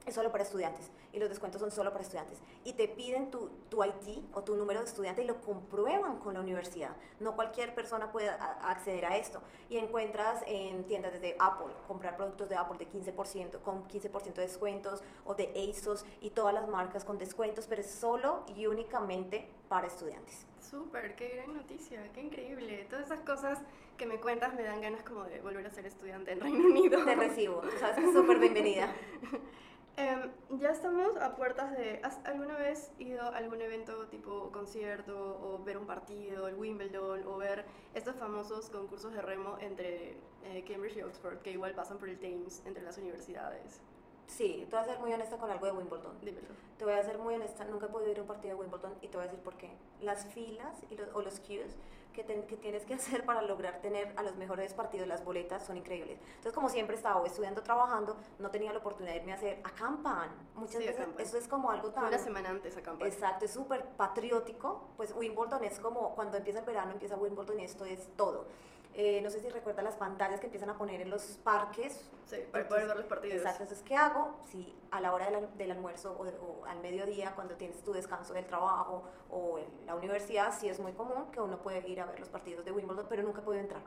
es 0.06 0.14
solo 0.14 0.32
para 0.32 0.44
estudiantes 0.44 0.90
y 1.12 1.18
los 1.18 1.28
descuentos 1.28 1.60
son 1.60 1.70
solo 1.70 1.90
para 1.92 2.02
estudiantes. 2.02 2.38
Y 2.64 2.72
te 2.72 2.88
piden 2.88 3.30
tu, 3.30 3.48
tu 3.68 3.84
ID 3.84 4.18
o 4.32 4.42
tu 4.42 4.56
número 4.56 4.80
de 4.80 4.86
estudiante 4.86 5.22
y 5.22 5.26
lo 5.26 5.40
comprueban 5.40 6.18
con 6.18 6.34
la 6.34 6.40
universidad. 6.40 6.96
No 7.20 7.34
cualquier 7.36 7.74
persona 7.74 8.10
puede 8.10 8.28
a- 8.30 8.70
acceder 8.70 9.04
a 9.04 9.16
esto. 9.16 9.40
Y 9.68 9.76
encuentras 9.78 10.42
en 10.46 10.84
tiendas 10.84 11.12
desde 11.12 11.36
Apple, 11.38 11.72
comprar 11.86 12.16
productos 12.16 12.48
de 12.48 12.56
Apple 12.56 12.78
de 12.78 12.88
15%, 12.88 13.60
con 13.62 13.86
15% 13.88 14.34
de 14.34 14.42
descuentos, 14.42 15.02
o 15.24 15.34
de 15.34 15.52
ASOS 15.70 16.04
y 16.20 16.30
todas 16.30 16.54
las 16.54 16.68
marcas 16.68 17.04
con 17.04 17.18
descuentos, 17.18 17.66
pero 17.68 17.82
es 17.82 17.90
solo 17.90 18.44
y 18.56 18.66
únicamente 18.66 19.48
para 19.68 19.86
estudiantes. 19.86 20.46
Súper, 20.60 21.14
qué 21.16 21.28
gran 21.36 21.54
noticia, 21.56 22.10
qué 22.12 22.22
increíble. 22.22 22.86
Todas 22.88 23.06
esas 23.06 23.20
cosas 23.20 23.58
que 23.96 24.06
me 24.06 24.20
cuentas 24.20 24.54
me 24.54 24.62
dan 24.62 24.80
ganas 24.80 25.02
como 25.02 25.24
de 25.24 25.40
volver 25.40 25.66
a 25.66 25.70
ser 25.70 25.84
estudiante 25.86 26.32
en 26.32 26.40
Reino 26.40 26.64
Unido. 26.66 27.04
Te 27.04 27.14
recibo, 27.16 27.60
tú 27.60 27.68
sabes 27.78 27.96
que 27.96 28.04
es 28.04 28.12
súper 28.14 28.38
bienvenida. 28.38 28.92
Em, 29.96 30.30
ya 30.58 30.70
estamos 30.70 31.16
a 31.16 31.36
puertas 31.36 31.72
de... 31.72 32.00
¿Has 32.02 32.18
alguna 32.24 32.56
vez 32.56 32.90
ido 32.98 33.22
a 33.22 33.36
algún 33.36 33.60
evento 33.60 34.06
tipo 34.08 34.50
concierto 34.52 35.14
o 35.42 35.62
ver 35.64 35.76
un 35.76 35.86
partido, 35.86 36.48
el 36.48 36.54
Wimbledon 36.54 37.26
o 37.26 37.36
ver 37.36 37.64
estos 37.94 38.16
famosos 38.16 38.70
concursos 38.70 39.12
de 39.12 39.20
remo 39.20 39.56
entre 39.60 40.16
eh, 40.44 40.64
Cambridge 40.66 40.96
y 40.96 41.02
Oxford 41.02 41.38
que 41.38 41.52
igual 41.52 41.74
pasan 41.74 41.98
por 41.98 42.08
el 42.08 42.18
Thames 42.18 42.62
entre 42.64 42.82
las 42.82 42.96
universidades? 42.98 43.80
Sí, 44.26 44.64
te 44.70 44.76
voy 44.76 44.84
a 44.84 44.88
ser 44.88 44.98
muy 45.00 45.12
honesta 45.12 45.36
con 45.38 45.50
algo 45.50 45.66
de 45.66 45.72
Wimbledon. 45.72 46.20
Dímelo. 46.20 46.48
Te 46.78 46.84
voy 46.84 46.94
a 46.94 47.02
ser 47.02 47.18
muy 47.18 47.34
honesta, 47.34 47.64
nunca 47.64 47.86
he 47.86 47.88
podido 47.88 48.12
ir 48.12 48.18
a 48.18 48.22
un 48.22 48.28
partido 48.28 48.54
de 48.54 48.60
Wimbledon 48.60 48.94
y 49.02 49.08
te 49.08 49.16
voy 49.16 49.24
a 49.24 49.28
decir 49.28 49.42
por 49.42 49.56
qué. 49.56 49.70
Las 50.00 50.24
filas 50.26 50.76
y 50.88 50.96
los, 50.96 51.08
o 51.14 51.20
los 51.20 51.40
queues 51.40 51.76
que, 52.12 52.22
tienes 52.24 52.84
que 52.84 52.94
hacer 52.94 53.24
para 53.24 53.42
lograr 53.42 53.80
tener 53.80 54.12
a 54.16 54.22
los 54.22 54.36
mejores 54.36 54.74
partidos, 54.74 55.06
las 55.06 55.24
boletas, 55.24 55.64
son 55.66 55.76
increíbles. 55.76 56.18
Entonces, 56.28 56.52
como 56.52 56.68
siempre 56.68 56.94
he 56.94 56.98
estado 56.98 57.24
estudiando, 57.24 57.62
trabajando, 57.62 58.16
no 58.38 58.50
tenía 58.50 58.72
la 58.72 58.78
oportunidad 58.78 59.14
de 59.14 59.20
irme 59.20 59.32
a 59.32 59.36
hacer, 59.36 59.60
acampan. 59.64 60.30
Muchas 60.54 60.80
Sí, 60.80 60.86
veces 60.86 61.00
acampan. 61.00 61.26
eso 61.26 61.38
es 61.38 61.48
como 61.48 61.70
algo 61.70 61.90
tan... 61.90 62.04
Una 62.04 62.18
semana 62.18 62.50
antes 62.50 62.76
acampan. 62.76 63.08
Exacto, 63.08 63.44
es 63.44 63.52
súper 63.52 63.84
patriótico. 63.96 64.88
Pues 64.96 65.14
Wimbledon 65.14 65.64
es 65.64 65.78
como 65.78 66.14
cuando 66.14 66.36
empieza 66.36 66.60
el 66.60 66.64
verano, 66.64 66.92
empieza 66.92 67.16
Wimbledon 67.16 67.60
y 67.60 67.64
esto 67.64 67.84
es 67.84 68.08
todo. 68.16 68.46
Eh, 68.94 69.20
no 69.22 69.30
sé 69.30 69.38
si 69.40 69.48
recuerdas 69.48 69.84
las 69.84 69.94
pantallas 69.94 70.40
que 70.40 70.46
empiezan 70.46 70.68
a 70.70 70.76
poner 70.76 71.00
en 71.00 71.10
los 71.10 71.22
parques. 71.44 72.10
Sí, 72.26 72.36
para 72.50 72.66
poder 72.68 72.86
ver 72.88 72.96
los 72.96 73.06
partidos. 73.06 73.36
Exacto, 73.36 73.62
entonces, 73.62 73.84
¿qué 73.86 73.94
hago? 73.96 74.34
Si 74.44 74.74
a 74.90 75.00
la 75.00 75.12
hora 75.14 75.26
del, 75.26 75.36
al- 75.36 75.56
del 75.58 75.70
almuerzo 75.70 76.16
o, 76.18 76.24
de- 76.24 76.36
o 76.38 76.64
al 76.66 76.80
mediodía, 76.80 77.34
cuando 77.34 77.54
tienes 77.54 77.82
tu 77.82 77.92
descanso 77.92 78.34
del 78.34 78.46
trabajo 78.46 79.04
o 79.30 79.58
en 79.58 79.86
la 79.86 79.94
universidad, 79.94 80.52
sí 80.58 80.68
es 80.68 80.80
muy 80.80 80.92
común 80.92 81.30
que 81.32 81.40
uno 81.40 81.58
puede 81.62 81.88
ir 81.88 82.00
a 82.00 82.06
ver 82.06 82.18
los 82.18 82.28
partidos 82.28 82.64
de 82.64 82.72
Wimbledon, 82.72 83.06
pero 83.08 83.22
nunca 83.22 83.40
he 83.40 83.44
podido 83.44 83.62
entrar. 83.62 83.82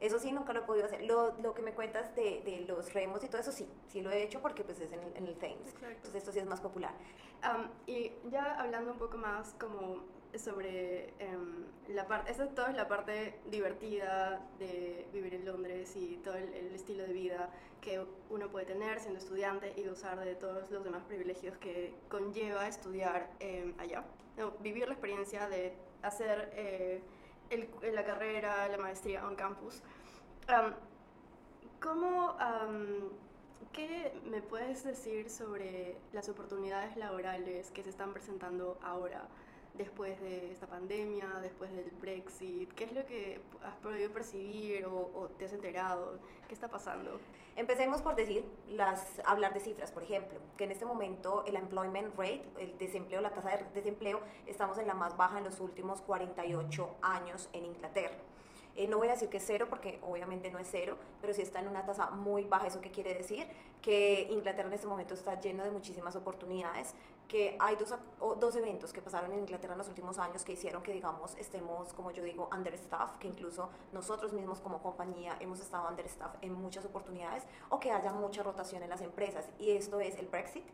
Eso 0.00 0.18
sí, 0.18 0.32
nunca 0.32 0.52
lo 0.52 0.60
he 0.60 0.62
podido 0.64 0.84
hacer. 0.86 1.02
Lo, 1.04 1.32
lo 1.38 1.54
que 1.54 1.62
me 1.62 1.72
cuentas 1.72 2.14
de, 2.16 2.42
de 2.44 2.64
los 2.68 2.92
remos 2.92 3.22
y 3.24 3.28
todo 3.28 3.40
eso, 3.40 3.52
sí, 3.52 3.68
sí 3.88 4.02
lo 4.02 4.10
he 4.10 4.22
hecho 4.24 4.40
porque 4.42 4.64
pues 4.64 4.80
es 4.80 4.92
en, 4.92 5.00
el- 5.00 5.16
en 5.16 5.26
el 5.28 5.36
Thames. 5.38 5.68
Exacto. 5.68 5.86
Entonces 5.88 6.14
esto 6.16 6.32
sí 6.32 6.40
es 6.40 6.46
más 6.46 6.60
popular. 6.60 6.92
Am, 7.42 7.70
y 7.86 8.12
ya 8.30 8.60
hablando 8.60 8.90
un 8.92 8.98
poco 8.98 9.16
más 9.16 9.54
como 9.58 10.02
sobre 10.38 11.14
em, 11.18 11.64
la 11.88 12.06
parte, 12.06 12.32
esa 12.32 12.48
toda 12.48 12.70
es 12.70 12.76
la 12.76 12.88
parte 12.88 13.38
divertida 13.50 14.40
de 14.58 15.06
vivir 15.12 15.34
en 15.34 15.44
Londres 15.44 15.94
y 15.96 16.16
todo 16.24 16.34
el, 16.34 16.74
estilo 16.74 17.04
de 17.04 17.12
vida 17.12 17.50
que 17.80 18.04
uno 18.30 18.48
puede 18.48 18.66
tener 18.66 19.00
siendo 19.00 19.18
estudiante 19.18 19.72
y 19.76 19.84
gozar 19.84 20.18
de 20.24 20.34
todos 20.34 20.70
los 20.70 20.84
demás 20.84 21.04
privilegios 21.04 21.56
que 21.58 21.94
conlleva 22.08 22.66
estudiar 22.66 23.30
em, 23.40 23.74
allá. 23.78 24.04
Vivir 24.60 24.88
la 24.88 24.94
experiencia 24.94 25.48
de 25.48 25.72
hacer 26.02 26.50
eh, 26.56 27.00
la 27.92 28.04
carrera, 28.04 28.66
la 28.68 28.78
maestría 28.78 29.26
on 29.26 29.36
campus. 29.36 29.82
Am, 30.48 30.74
¿Cómo, 31.80 32.34
qué 33.74 34.14
me 34.24 34.40
puedes 34.40 34.84
decir 34.84 35.28
sobre 35.28 35.96
las 36.12 36.28
oportunidades 36.28 36.96
laborales 36.96 37.70
que 37.72 37.82
se 37.82 37.90
están 37.90 38.12
presentando 38.12 38.78
ahora, 38.82 39.28
después 39.74 40.20
de 40.20 40.52
esta 40.52 40.66
pandemia, 40.66 41.26
después 41.42 41.70
del 41.72 41.90
Brexit? 42.00 42.72
¿Qué 42.72 42.84
es 42.84 42.92
lo 42.92 43.04
que 43.04 43.40
has 43.62 43.76
podido 43.76 44.10
percibir 44.10 44.86
o, 44.86 45.10
o 45.14 45.28
te 45.36 45.44
has 45.44 45.52
enterado? 45.52 46.18
¿Qué 46.48 46.54
está 46.54 46.68
pasando? 46.68 47.20
Empecemos 47.56 48.02
por 48.02 48.16
decir, 48.16 48.44
las, 48.68 49.20
hablar 49.24 49.54
de 49.54 49.60
cifras, 49.60 49.92
por 49.92 50.02
ejemplo, 50.02 50.40
que 50.56 50.64
en 50.64 50.72
este 50.72 50.84
momento 50.84 51.44
el 51.46 51.54
employment 51.54 52.16
rate, 52.16 52.44
el 52.58 52.76
desempleo, 52.78 53.20
la 53.20 53.30
tasa 53.30 53.50
de 53.50 53.64
desempleo, 53.74 54.20
estamos 54.46 54.78
en 54.78 54.88
la 54.88 54.94
más 54.94 55.16
baja 55.16 55.38
en 55.38 55.44
los 55.44 55.60
últimos 55.60 56.00
48 56.02 56.96
años 57.02 57.48
en 57.52 57.66
Inglaterra. 57.66 58.16
Eh, 58.76 58.88
no 58.88 58.98
voy 58.98 59.08
a 59.08 59.12
decir 59.12 59.28
que 59.28 59.36
es 59.36 59.44
cero 59.46 59.66
porque 59.68 60.00
obviamente 60.02 60.50
no 60.50 60.58
es 60.58 60.68
cero, 60.70 60.96
pero 61.20 61.32
sí 61.32 61.42
está 61.42 61.60
en 61.60 61.68
una 61.68 61.84
tasa 61.84 62.10
muy 62.10 62.44
baja. 62.44 62.66
¿Eso 62.66 62.80
qué 62.80 62.90
quiere 62.90 63.14
decir? 63.14 63.46
Que 63.80 64.28
Inglaterra 64.30 64.68
en 64.68 64.74
este 64.74 64.86
momento 64.86 65.14
está 65.14 65.38
lleno 65.40 65.62
de 65.64 65.70
muchísimas 65.70 66.16
oportunidades, 66.16 66.94
que 67.28 67.56
hay 67.58 67.76
dos, 67.76 67.94
dos 68.38 68.56
eventos 68.56 68.92
que 68.92 69.00
pasaron 69.00 69.32
en 69.32 69.40
Inglaterra 69.40 69.72
en 69.74 69.78
los 69.78 69.88
últimos 69.88 70.18
años 70.18 70.44
que 70.44 70.52
hicieron 70.52 70.82
que, 70.82 70.92
digamos, 70.92 71.34
estemos, 71.36 71.92
como 71.92 72.10
yo 72.10 72.22
digo, 72.22 72.48
understaff, 72.52 73.16
que 73.18 73.28
incluso 73.28 73.70
nosotros 73.92 74.32
mismos 74.32 74.60
como 74.60 74.82
compañía 74.82 75.36
hemos 75.40 75.60
estado 75.60 75.88
understaff 75.88 76.34
en 76.42 76.52
muchas 76.52 76.84
oportunidades, 76.84 77.44
o 77.70 77.80
que 77.80 77.90
haya 77.90 78.12
mucha 78.12 78.42
rotación 78.42 78.82
en 78.82 78.90
las 78.90 79.00
empresas. 79.00 79.48
Y 79.58 79.70
esto 79.70 80.00
es 80.00 80.18
el 80.18 80.26
Brexit, 80.26 80.64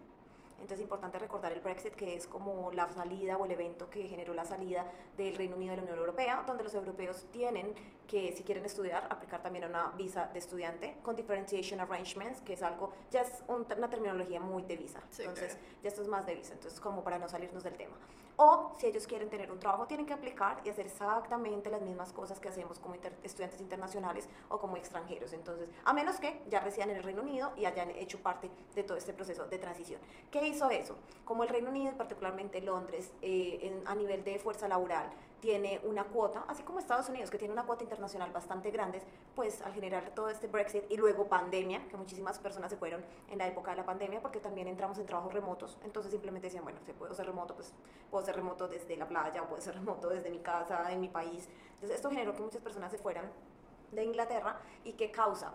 entonces 0.60 0.78
es 0.78 0.82
importante 0.82 1.18
recordar 1.18 1.52
el 1.52 1.60
Brexit, 1.60 1.94
que 1.94 2.14
es 2.14 2.26
como 2.26 2.70
la 2.72 2.88
salida 2.90 3.36
o 3.38 3.44
el 3.46 3.50
evento 3.50 3.88
que 3.88 4.06
generó 4.06 4.34
la 4.34 4.44
salida 4.44 4.86
del 5.16 5.34
Reino 5.34 5.56
Unido 5.56 5.70
de 5.70 5.76
la 5.78 5.82
Unión 5.84 5.98
Europea, 5.98 6.44
donde 6.46 6.64
los 6.64 6.74
europeos 6.74 7.26
tienen 7.32 7.74
que, 8.06 8.32
si 8.32 8.42
quieren 8.42 8.64
estudiar, 8.64 9.06
aplicar 9.10 9.42
también 9.42 9.64
una 9.64 9.88
visa 9.96 10.26
de 10.26 10.38
estudiante 10.38 10.98
con 11.02 11.16
differentiation 11.16 11.80
arrangements, 11.80 12.40
que 12.42 12.52
es 12.52 12.62
algo, 12.62 12.92
ya 13.10 13.22
es 13.22 13.42
una 13.48 13.88
terminología 13.88 14.40
muy 14.40 14.62
de 14.64 14.76
visa. 14.76 15.00
Entonces, 15.18 15.56
ya 15.82 15.88
esto 15.88 16.02
es 16.02 16.08
más 16.08 16.26
de 16.26 16.34
visa, 16.34 16.52
entonces 16.52 16.78
como 16.78 17.02
para 17.02 17.18
no 17.18 17.28
salirnos 17.28 17.64
del 17.64 17.76
tema. 17.76 17.96
O 18.42 18.72
si 18.78 18.86
ellos 18.86 19.06
quieren 19.06 19.28
tener 19.28 19.52
un 19.52 19.60
trabajo, 19.60 19.86
tienen 19.86 20.06
que 20.06 20.14
aplicar 20.14 20.62
y 20.64 20.70
hacer 20.70 20.86
exactamente 20.86 21.68
las 21.68 21.82
mismas 21.82 22.10
cosas 22.10 22.40
que 22.40 22.48
hacemos 22.48 22.78
como 22.78 22.94
estudiantes 23.22 23.60
internacionales 23.60 24.30
o 24.48 24.58
como 24.58 24.78
extranjeros. 24.78 25.34
Entonces, 25.34 25.68
a 25.84 25.92
menos 25.92 26.18
que 26.18 26.40
ya 26.48 26.60
residan 26.60 26.88
en 26.88 26.96
el 26.96 27.02
Reino 27.02 27.20
Unido 27.20 27.52
y 27.58 27.66
hayan 27.66 27.90
hecho 27.90 28.18
parte 28.20 28.50
de 28.74 28.82
todo 28.82 28.96
este 28.96 29.12
proceso 29.12 29.44
de 29.44 29.58
transición. 29.58 30.00
¿Qué 30.30 30.48
hizo 30.48 30.70
eso? 30.70 30.96
Como 31.26 31.42
el 31.42 31.50
Reino 31.50 31.68
Unido, 31.68 31.92
particularmente 31.98 32.62
Londres, 32.62 33.12
eh, 33.20 33.78
a 33.84 33.94
nivel 33.94 34.24
de 34.24 34.38
fuerza 34.38 34.68
laboral, 34.68 35.10
tiene 35.40 35.80
una 35.84 36.04
cuota, 36.04 36.44
así 36.48 36.62
como 36.62 36.78
Estados 36.78 37.08
Unidos, 37.08 37.30
que 37.30 37.38
tiene 37.38 37.52
una 37.52 37.64
cuota 37.64 37.82
internacional 37.82 38.30
bastante 38.30 38.70
grande, 38.70 39.00
pues 39.34 39.62
al 39.62 39.72
generar 39.72 40.10
todo 40.14 40.28
este 40.28 40.46
Brexit 40.46 40.84
y 40.90 40.96
luego 40.96 41.26
pandemia, 41.26 41.86
que 41.88 41.96
muchísimas 41.96 42.38
personas 42.38 42.70
se 42.70 42.76
fueron 42.76 43.02
en 43.30 43.38
la 43.38 43.46
época 43.46 43.70
de 43.70 43.78
la 43.78 43.84
pandemia 43.84 44.20
porque 44.20 44.40
también 44.40 44.68
entramos 44.68 44.98
en 44.98 45.06
trabajos 45.06 45.32
remotos, 45.32 45.78
entonces 45.84 46.12
simplemente 46.12 46.48
decían, 46.48 46.64
bueno, 46.64 46.78
si 46.84 46.92
puedo 46.92 47.14
ser 47.14 47.26
remoto, 47.26 47.54
pues 47.54 47.72
puedo 48.10 48.24
ser 48.24 48.36
remoto 48.36 48.68
desde 48.68 48.96
la 48.96 49.08
playa 49.08 49.42
o 49.42 49.46
puedo 49.46 49.62
ser 49.62 49.74
remoto 49.74 50.08
desde 50.08 50.30
mi 50.30 50.40
casa, 50.40 50.92
en 50.92 51.00
mi 51.00 51.08
país. 51.08 51.48
Entonces 51.74 51.96
esto 51.96 52.10
generó 52.10 52.34
que 52.34 52.42
muchas 52.42 52.60
personas 52.60 52.90
se 52.90 52.98
fueran 52.98 53.30
de 53.92 54.04
Inglaterra 54.04 54.60
y 54.84 54.92
qué 54.92 55.10
causa 55.10 55.52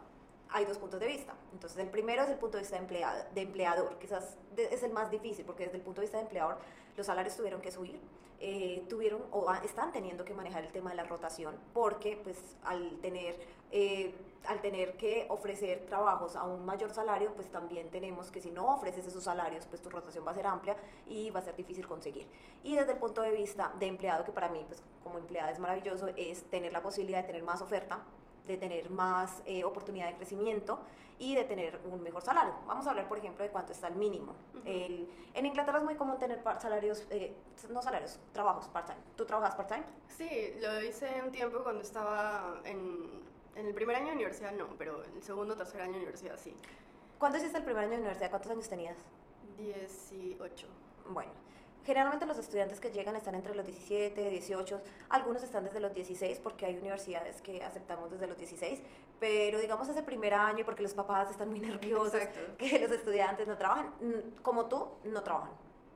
hay 0.50 0.66
dos 0.66 0.78
puntos 0.78 1.00
de 1.00 1.08
vista. 1.08 1.34
Entonces, 1.54 1.78
el 1.80 1.90
primero 1.90 2.24
es 2.24 2.30
el 2.30 2.38
punto 2.38 2.58
de 2.58 2.62
vista 2.62 2.76
de, 2.76 2.84
empleado, 2.84 3.24
de 3.34 3.42
empleador, 3.42 3.98
quizás 3.98 4.38
es 4.56 4.84
el 4.84 4.92
más 4.92 5.12
difícil, 5.12 5.46
porque 5.46 5.66
desde 5.66 5.78
el 5.78 5.84
punto 5.84 6.02
de 6.02 6.06
vista 6.06 6.18
de 6.18 6.24
empleador 6.24 6.58
los 6.96 7.06
salarios 7.06 7.36
tuvieron 7.36 7.62
que 7.62 7.72
subir, 7.72 8.00
eh, 8.40 8.86
tuvieron 8.90 9.22
o 9.32 9.52
están 9.64 9.92
teniendo 9.92 10.26
que 10.26 10.34
manejar 10.34 10.64
el 10.64 10.72
tema 10.72 10.90
de 10.90 10.98
la 10.98 11.04
rotación 11.04 11.56
porque 11.74 12.20
pues 12.24 12.38
al 12.64 12.98
tener 13.00 13.40
eh, 13.72 14.14
al 14.46 14.62
tener 14.62 14.96
que 14.98 15.26
ofrecer 15.30 15.86
trabajos 15.86 16.36
a 16.36 16.44
un 16.44 16.66
mayor 16.66 16.94
salario 16.94 17.34
pues 17.34 17.52
también 17.52 17.90
tenemos 17.90 18.32
que 18.32 18.42
si 18.42 18.52
no 18.52 18.76
ofreces 18.76 19.08
esos 19.08 19.24
salarios 19.24 19.66
pues 19.66 19.82
tu 19.82 19.90
rotación 19.90 20.26
va 20.26 20.32
a 20.32 20.36
ser 20.36 20.48
amplia 20.48 20.76
y 21.08 21.30
va 21.32 21.40
a 21.40 21.44
ser 21.44 21.56
difícil 21.56 21.88
conseguir. 21.88 22.28
Y 22.64 22.76
desde 22.76 22.94
el 22.94 22.98
punto 22.98 23.22
de 23.22 23.32
vista 23.32 23.74
de 23.80 23.88
empleado 23.88 24.24
que 24.24 24.32
para 24.32 24.50
mí 24.50 24.64
pues 24.68 24.84
como 25.04 25.18
empleada 25.18 25.52
es 25.52 25.60
maravilloso 25.60 26.08
es 26.16 26.44
tener 26.50 26.74
la 26.74 26.82
posibilidad 26.82 27.22
de 27.22 27.28
tener 27.28 27.44
más 27.44 27.62
oferta 27.62 28.04
de 28.48 28.58
tener 28.58 28.90
más 28.90 29.42
eh, 29.46 29.64
oportunidad 29.64 30.08
de 30.08 30.16
crecimiento 30.16 30.80
y 31.18 31.36
de 31.36 31.44
tener 31.46 31.80
un 31.86 32.02
mejor 32.04 32.22
salario. 32.22 32.54
Vamos 32.68 32.86
a 32.88 32.90
hablar, 32.90 33.08
por 33.08 33.18
ejemplo, 33.18 33.44
de 33.44 33.50
cuánto 33.50 33.72
está 33.72 33.88
el 33.88 33.96
mínimo. 33.96 34.36
el, 34.66 35.10
en 35.34 35.46
Inglaterra 35.46 35.80
es 35.80 35.84
muy 35.84 35.96
común 35.96 36.18
tener 36.18 36.42
salarios, 36.60 37.06
eh, 37.10 37.36
no 37.70 37.82
salarios, 37.82 38.20
trabajos 38.34 38.68
part-time. 38.68 39.00
¿Tú 39.16 39.26
trabajas 39.26 39.56
part-time? 39.56 39.84
Sí, 40.10 40.56
lo 40.62 40.82
hice 40.82 41.22
un 41.24 41.32
tiempo 41.32 41.64
cuando 41.64 41.82
estaba 41.82 42.62
en, 42.66 43.24
en 43.56 43.66
el 43.66 43.74
primer 43.74 43.96
año 43.96 44.08
de 44.08 44.14
universidad, 44.14 44.52
no, 44.52 44.68
pero 44.78 45.04
el 45.04 45.24
segundo 45.24 45.54
o 45.54 45.58
tercer 45.58 45.82
año 45.82 45.94
de 45.94 46.00
universidad 46.00 46.38
sí. 46.38 46.56
¿Cuándo 47.18 47.38
hiciste 47.38 47.58
el 47.58 47.64
primer 47.64 47.84
año 47.84 47.92
de 47.92 48.00
universidad? 48.00 48.30
¿Cuántos 48.30 48.52
años 48.52 48.68
tenías? 48.68 48.98
18. 49.58 50.68
Bueno, 51.10 51.32
Generalmente 51.86 52.26
los 52.26 52.40
estudiantes 52.40 52.80
que 52.80 52.90
llegan 52.90 53.16
están 53.16 53.36
entre 53.36 53.54
los 53.54 53.64
17, 53.64 54.30
18, 54.30 54.82
algunos 55.10 55.44
están 55.44 55.64
desde 55.66 55.80
los 55.80 55.94
16 55.94 56.40
porque 56.40 56.66
hay 56.66 56.78
universidades 56.78 57.42
que 57.44 57.64
aceptamos 57.64 58.10
desde 58.10 58.26
los 58.26 58.36
16, 58.38 58.82
pero 59.20 59.60
digamos 59.60 59.88
ese 59.88 60.02
primer 60.02 60.34
año 60.34 60.66
porque 60.66 60.82
los 60.82 60.96
papás 60.96 61.30
están 61.30 61.50
muy 61.50 61.60
nerviosos 61.62 62.22
que 62.58 62.80
los 62.80 62.90
estudiantes 62.90 63.48
no 63.48 63.56
trabajan, 63.56 63.94
mm, 64.02 64.42
como 64.42 64.66
tú, 64.66 64.88
no 65.04 65.22
trabajan, 65.22 65.52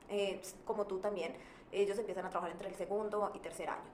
eh, 0.08 0.40
como 0.64 0.86
tú 0.86 1.00
también, 1.00 1.34
ellos 1.72 1.98
empiezan 1.98 2.24
a 2.24 2.30
trabajar 2.30 2.52
entre 2.52 2.68
el 2.68 2.76
segundo 2.76 3.32
y 3.34 3.40
tercer 3.40 3.68
año. 3.68 3.90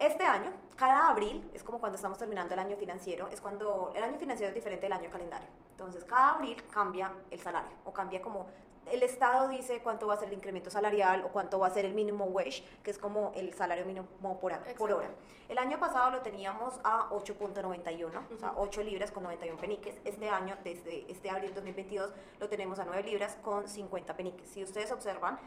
Este 0.00 0.24
año, 0.24 0.52
cada 0.76 1.08
abril, 1.08 1.48
es 1.54 1.62
como 1.62 1.78
cuando 1.78 1.96
estamos 1.96 2.18
terminando 2.18 2.54
el 2.54 2.60
año 2.60 2.76
financiero, 2.76 3.28
es 3.28 3.40
cuando 3.40 3.92
el 3.94 4.02
año 4.02 4.18
financiero 4.18 4.48
es 4.48 4.54
diferente 4.56 4.86
del 4.86 4.92
año 4.92 5.10
calendario. 5.10 5.48
Entonces, 5.70 6.04
cada 6.04 6.34
abril 6.34 6.56
cambia 6.72 7.12
el 7.30 7.40
salario 7.40 7.76
o 7.84 7.92
cambia 7.92 8.22
como 8.22 8.46
el 8.92 9.02
Estado 9.02 9.48
dice 9.48 9.80
cuánto 9.82 10.06
va 10.06 10.14
a 10.14 10.16
ser 10.16 10.28
el 10.28 10.34
incremento 10.34 10.70
salarial 10.70 11.24
o 11.24 11.28
cuánto 11.28 11.58
va 11.58 11.66
a 11.66 11.70
ser 11.70 11.84
el 11.84 11.94
mínimo 11.94 12.24
wage, 12.24 12.62
que 12.82 12.90
es 12.90 12.98
como 12.98 13.32
el 13.34 13.54
salario 13.54 13.84
mínimo 13.84 14.06
por, 14.40 14.52
por 14.76 14.92
hora. 14.92 15.10
El 15.48 15.56
año 15.56 15.78
pasado 15.80 16.10
lo 16.10 16.20
teníamos 16.20 16.74
a 16.84 17.08
8.91, 17.08 18.34
o 18.34 18.38
sea, 18.38 18.52
8 18.56 18.82
libras 18.82 19.10
con 19.10 19.22
91 19.22 19.58
peniques. 19.58 19.98
Este 20.04 20.28
año, 20.28 20.56
desde 20.62 21.10
este 21.10 21.30
abril 21.30 21.54
2022, 21.54 22.12
lo 22.38 22.48
tenemos 22.50 22.78
a 22.78 22.84
9 22.84 23.02
libras 23.02 23.38
con 23.42 23.66
50 23.66 24.14
peniques. 24.14 24.46
Si 24.50 24.62
ustedes 24.62 24.92
observan, 24.92 25.38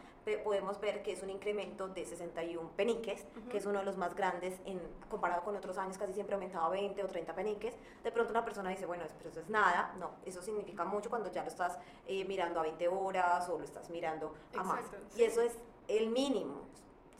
podemos 0.43 0.79
ver 0.79 1.03
que 1.03 1.11
es 1.11 1.21
un 1.21 1.29
incremento 1.29 1.87
de 1.87 2.05
61 2.05 2.71
peniques, 2.75 3.27
que 3.51 3.57
es 3.57 3.65
uno 3.67 3.79
de 3.79 3.85
los 3.85 3.97
más 3.97 4.15
grandes 4.15 4.59
en, 4.65 4.81
comparado 5.07 5.43
con 5.43 5.55
otros 5.55 5.77
años, 5.77 5.99
casi 5.99 6.13
siempre 6.13 6.33
aumentaba 6.33 6.69
20 6.69 7.03
o 7.03 7.07
30 7.07 7.35
peniques. 7.35 7.75
De 8.03 8.11
pronto 8.11 8.31
una 8.31 8.43
persona 8.43 8.71
dice, 8.71 8.87
bueno, 8.87 9.03
pero 9.19 9.29
eso 9.29 9.39
es 9.39 9.49
nada. 9.49 9.93
No, 9.99 10.11
eso 10.25 10.41
significa 10.41 10.83
mucho 10.83 11.11
cuando 11.11 11.31
ya 11.31 11.43
lo 11.43 11.49
estás 11.49 11.77
eh, 12.07 12.25
mirando 12.25 12.59
a 12.59 12.63
20 12.63 12.87
horas 12.87 13.30
o 13.49 13.57
lo 13.57 13.63
estás 13.63 13.89
mirando 13.89 14.33
a 14.57 14.63
más. 14.63 14.85
Y 15.15 15.23
eso 15.23 15.41
es 15.41 15.57
el 15.87 16.09
mínimo 16.09 16.71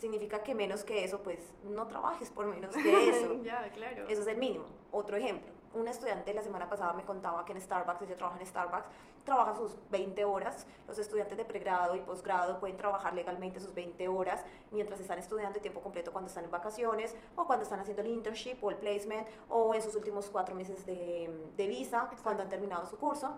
significa 0.02 0.41
que 0.41 0.56
menos 0.56 0.84
que 0.84 1.04
eso, 1.04 1.21
pues 1.21 1.54
no 1.63 1.86
trabajes 1.86 2.32
por 2.32 2.47
menos 2.47 2.76
que 2.76 3.10
eso. 3.10 3.41
ya, 3.43 3.69
claro. 3.71 4.08
Eso 4.10 4.21
es 4.24 4.28
el 4.28 4.38
mínimo. 4.38 4.65
Otro 4.91 5.15
ejemplo, 5.15 5.54
un 5.76 5.88
estudiante 5.88 6.34
la 6.34 6.41
semana 6.41 6.67
pasada 6.67 6.91
me 6.93 7.06
contaba 7.06 7.45
que 7.45 7.54
en 7.54 7.62
Starbucks, 7.62 8.02
ella 8.02 8.17
trabaja 8.17 8.39
en 8.39 8.47
Starbucks, 8.47 8.88
trabaja 9.24 9.56
sus 9.56 9.78
20 9.91 10.26
horas. 10.26 10.65
Los 10.88 10.97
estudiantes 10.97 11.38
de 11.38 11.45
pregrado 11.45 11.95
y 11.95 12.00
posgrado 12.00 12.60
pueden 12.60 12.78
trabajar 12.78 13.13
legalmente 13.13 13.60
sus 13.60 13.76
20 13.76 14.08
horas 14.08 14.43
mientras 14.71 15.00
están 15.00 15.19
estudiando 15.19 15.54
de 15.54 15.60
tiempo 15.62 15.82
completo 15.82 16.12
cuando 16.12 16.28
están 16.28 16.45
en 16.45 16.52
vacaciones 16.52 17.15
o 17.36 17.45
cuando 17.45 17.63
están 17.63 17.80
haciendo 17.80 18.02
el 18.02 18.10
internship 18.10 18.58
o 18.63 18.71
el 18.71 18.78
placement 18.78 19.28
o 19.50 19.76
en 19.76 19.84
sus 19.84 19.95
últimos 19.95 20.30
cuatro 20.32 20.56
meses 20.56 20.84
de, 20.86 21.52
de 21.56 21.67
visa 21.67 22.10
cuando 22.24 22.41
han 22.41 22.50
terminado 22.50 22.88
su 22.88 22.97
curso. 22.97 23.38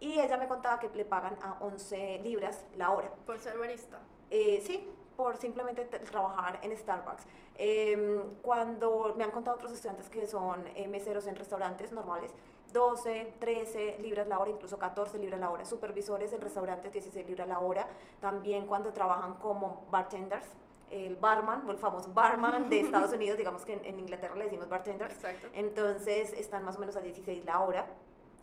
Y 0.00 0.18
ella 0.18 0.36
me 0.38 0.48
contaba 0.48 0.80
que 0.80 0.88
le 0.88 1.04
pagan 1.04 1.36
a 1.42 1.58
11 1.60 2.20
libras 2.24 2.64
la 2.76 2.90
hora. 2.90 3.10
¿Por 3.26 3.38
ser 3.38 3.58
barista? 3.58 3.98
Eh, 4.30 4.62
sí, 4.64 4.88
por 5.16 5.36
simplemente 5.36 5.84
trabajar 5.84 6.58
en 6.62 6.76
Starbucks. 6.76 7.26
Em, 7.56 8.22
cuando 8.40 9.14
me 9.18 9.24
han 9.24 9.30
contado 9.30 9.56
otros 9.56 9.72
estudiantes 9.72 10.08
que 10.08 10.26
son 10.26 10.66
eh, 10.74 10.88
meseros 10.88 11.26
en 11.26 11.36
restaurantes 11.36 11.92
normales, 11.92 12.32
12, 12.72 13.34
13 13.38 13.98
libras 14.00 14.26
la 14.28 14.38
hora, 14.38 14.50
incluso 14.50 14.78
14 14.78 15.18
libras 15.18 15.38
la 15.38 15.50
hora. 15.50 15.64
Supervisores 15.64 16.32
en 16.32 16.40
restaurantes, 16.40 16.92
16 16.92 17.26
libras 17.26 17.48
la 17.48 17.58
hora. 17.58 17.86
También 18.20 18.66
cuando 18.66 18.92
trabajan 18.92 19.34
como 19.34 19.86
bartenders, 19.90 20.46
el 20.90 21.16
barman, 21.16 21.68
o 21.68 21.70
el 21.70 21.78
famoso 21.78 22.10
barman 22.12 22.68
de 22.68 22.80
Estados 22.86 23.12
Unidos, 23.12 23.36
digamos 23.36 23.64
que 23.64 23.74
en, 23.74 23.98
Inglaterra 23.98 24.34
le 24.36 24.44
decimos 24.44 24.68
bartenders. 24.68 25.14
Exacto. 25.14 25.48
Entonces 25.52 26.32
están 26.32 26.64
más 26.64 26.76
o 26.76 26.80
menos 26.80 26.96
a 26.96 27.00
16 27.00 27.44
la 27.44 27.60
hora. 27.60 27.86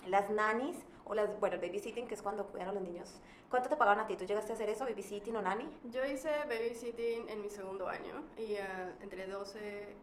Las 0.05 0.29
nannies, 0.29 0.77
o 1.05 1.15
las, 1.15 1.39
bueno, 1.39 1.55
el 1.55 1.61
babysitting, 1.61 2.07
que 2.07 2.15
es 2.15 2.21
cuando 2.21 2.45
cuidan 2.47 2.69
a 2.69 2.73
los 2.73 2.83
niños. 2.83 3.19
¿Cuánto 3.49 3.69
te 3.69 3.77
pagaban 3.77 4.01
a 4.01 4.07
ti? 4.07 4.15
¿Tú 4.17 4.25
llegaste 4.25 4.51
a 4.51 4.55
hacer 4.55 4.69
eso, 4.69 4.83
babysitting 4.83 5.35
o 5.35 5.41
nanny? 5.41 5.67
Yo 5.85 6.05
hice 6.05 6.29
babysitting 6.49 7.29
en 7.29 7.41
mi 7.41 7.49
segundo 7.49 7.87
año 7.87 8.23
y 8.37 8.55
uh, 8.55 9.01
entre 9.01 9.25
12, 9.25 9.95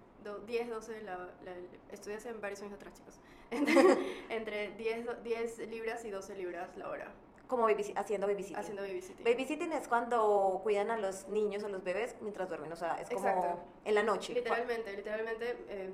10, 0.46 0.70
12, 0.70 1.02
la, 1.02 1.16
la, 1.44 1.52
estudié 1.92 2.16
hace 2.16 2.32
varios 2.32 2.62
años 2.62 2.74
atrás, 2.74 2.94
chicos. 2.94 3.20
entre 4.30 4.70
10, 4.72 5.22
10 5.22 5.58
libras 5.68 6.04
y 6.04 6.10
12 6.10 6.36
libras 6.36 6.76
la 6.76 6.88
hora. 6.88 7.12
Como 7.46 7.66
haciendo 7.66 8.26
babysitting. 8.26 8.56
Haciendo 8.56 8.82
babysitting. 8.82 9.24
Babysitting 9.24 9.72
es 9.72 9.88
cuando 9.88 10.60
cuidan 10.62 10.90
a 10.90 10.96
los 10.96 11.28
niños 11.28 11.62
o 11.64 11.68
los 11.68 11.84
bebés 11.84 12.16
mientras 12.22 12.48
duermen, 12.48 12.72
o 12.72 12.76
sea, 12.76 12.98
es 13.00 13.10
como 13.10 13.62
en 13.84 13.94
la 13.94 14.02
noche. 14.02 14.32
Literalmente, 14.32 14.96
literalmente. 14.96 15.56
Eh, 15.68 15.90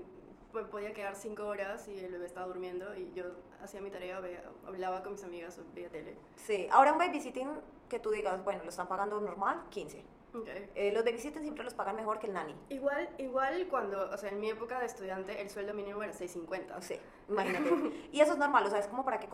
podía 0.71 0.93
quedar 0.93 1.15
cinco 1.15 1.47
horas 1.47 1.89
y 1.89 1.99
el 1.99 2.13
bebé 2.13 2.27
estaba 2.27 2.47
durmiendo 2.47 2.95
y 2.97 3.13
yo 3.13 3.25
hacía 3.63 3.81
mi 3.81 3.91
tarea, 3.91 4.21
hablaba 4.67 5.03
con 5.03 5.13
mis 5.13 5.25
amigas 5.25 5.61
veía 5.75 5.89
tele. 5.89 6.17
Sí, 6.37 6.69
ahora 6.71 6.93
un 6.93 6.99
babysitting 6.99 7.49
que 7.89 7.99
tú 7.99 8.11
digas, 8.11 8.43
bueno, 8.45 8.63
lo 8.63 8.71
están 8.71 8.89
pagando 8.89 9.21
normal, 9.21 9.65
15. 9.71 10.05
Okay. 10.33 10.71
Eh, 10.77 10.93
los 10.93 11.05
babysitting 11.05 11.43
siempre 11.43 11.65
los 11.65 11.75
pagan 11.75 11.97
mejor 11.97 12.21
que 12.21 12.29
el 12.29 12.35
nanny. 12.35 12.55
Igual, 12.69 13.09
igual 13.19 13.67
cuando, 13.69 14.11
o 14.11 14.17
sea, 14.17 14.31
en 14.31 14.39
mi 14.39 14.51
época 14.51 14.79
de 14.79 14.87
estudiante 14.87 15.41
el 15.41 15.51
sueldo 15.51 15.75
mínimo 15.75 16.03
era 16.03 16.13
6.50. 16.13 16.81
Sí, 16.81 16.97
imagínate. 17.29 17.71
y 18.13 18.21
eso 18.21 18.33
es 18.33 18.39
normal, 18.39 18.65
o 18.67 18.71
sea, 18.71 18.79
es 18.79 18.87
como 18.87 19.05
para 19.05 19.19
que 19.19 19.29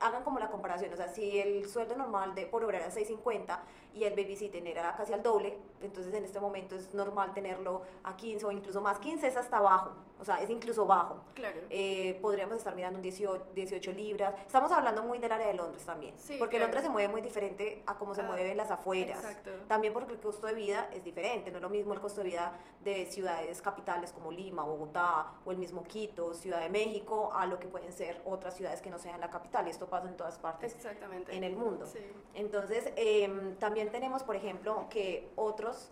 hagan 0.00 0.24
como 0.24 0.38
la 0.38 0.50
comparación, 0.50 0.92
o 0.92 0.96
sea, 0.96 1.08
si 1.08 1.38
el 1.38 1.68
sueldo 1.68 1.96
normal 1.96 2.34
de 2.34 2.46
por 2.46 2.64
hora 2.64 2.78
era 2.78 2.90
6.50 2.90 3.60
y 3.94 4.04
el 4.04 4.14
babysitting 4.14 4.66
era 4.66 4.94
casi 4.96 5.12
al 5.12 5.22
doble, 5.22 5.58
entonces 5.80 6.12
en 6.14 6.24
este 6.24 6.40
momento 6.40 6.74
es 6.76 6.92
normal 6.94 7.32
tenerlo 7.34 7.82
a 8.04 8.16
15 8.16 8.46
o 8.46 8.52
incluso 8.52 8.80
más. 8.80 8.98
15 8.98 9.26
es 9.26 9.36
hasta 9.36 9.60
bajo, 9.60 9.90
o 10.20 10.24
sea, 10.24 10.40
es 10.42 10.48
incluso 10.50 10.86
bajo. 10.86 11.20
Claro. 11.34 11.60
Eh, 11.70 12.18
podríamos 12.22 12.56
estar 12.56 12.74
mirando 12.74 12.96
un 12.98 13.02
18, 13.02 13.46
18 13.54 13.92
libras. 13.92 14.34
Estamos 14.46 14.70
hablando 14.72 15.02
muy 15.02 15.18
del 15.18 15.32
área 15.32 15.46
de 15.48 15.54
Londres 15.54 15.84
también, 15.84 16.14
Sí, 16.18 16.36
porque 16.38 16.56
claro. 16.56 16.66
Londres 16.66 16.84
se 16.84 16.90
mueve 16.90 17.08
muy 17.08 17.20
diferente 17.20 17.82
a 17.86 17.96
cómo 17.98 18.14
se 18.14 18.22
Ah, 18.22 18.24
mueve 18.24 18.50
en 18.50 18.56
las 18.56 18.70
afueras. 18.70 19.18
exacto. 19.18 19.50
También 19.68 19.92
porque 19.92 20.12
el 20.12 20.20
costo 20.20 20.46
de 20.46 20.54
vida 20.54 20.88
es 20.92 21.02
diferente, 21.04 21.50
no 21.50 21.58
es 21.58 21.62
lo 21.62 21.70
mismo 21.70 21.92
el 21.94 22.00
costo 22.00 22.20
de 22.22 22.28
vida 22.30 22.58
de 22.84 23.06
ciudades 23.06 23.60
capitales 23.62 24.12
como 24.12 24.30
Lima, 24.32 24.62
Bogotá 24.64 25.32
o 25.44 25.50
el 25.52 25.56
mismo 25.58 25.82
Quito, 25.84 26.34
Ciudad 26.34 26.60
de 26.60 26.68
México, 26.68 27.30
a 27.34 27.46
lo 27.46 27.58
que 27.58 27.68
pueden 27.68 27.92
ser 27.92 28.20
otras 28.24 28.54
ciudades 28.56 28.80
que 28.82 28.90
no 28.90 28.98
sean 28.98 29.20
la 29.20 29.30
capital. 29.30 29.66
Y 29.66 29.70
esto 29.70 29.86
pasa 29.88 30.08
en 30.08 30.16
todas 30.16 30.38
partes 30.38 30.74
Exactamente. 30.74 31.34
en 31.36 31.44
el 31.44 31.56
mundo. 31.56 31.86
Sí. 31.86 31.98
Entonces, 32.34 32.92
em, 32.96 33.56
también 33.56 33.81
tenemos, 33.90 34.22
por 34.22 34.36
ejemplo, 34.36 34.86
que 34.90 35.30
otros, 35.36 35.90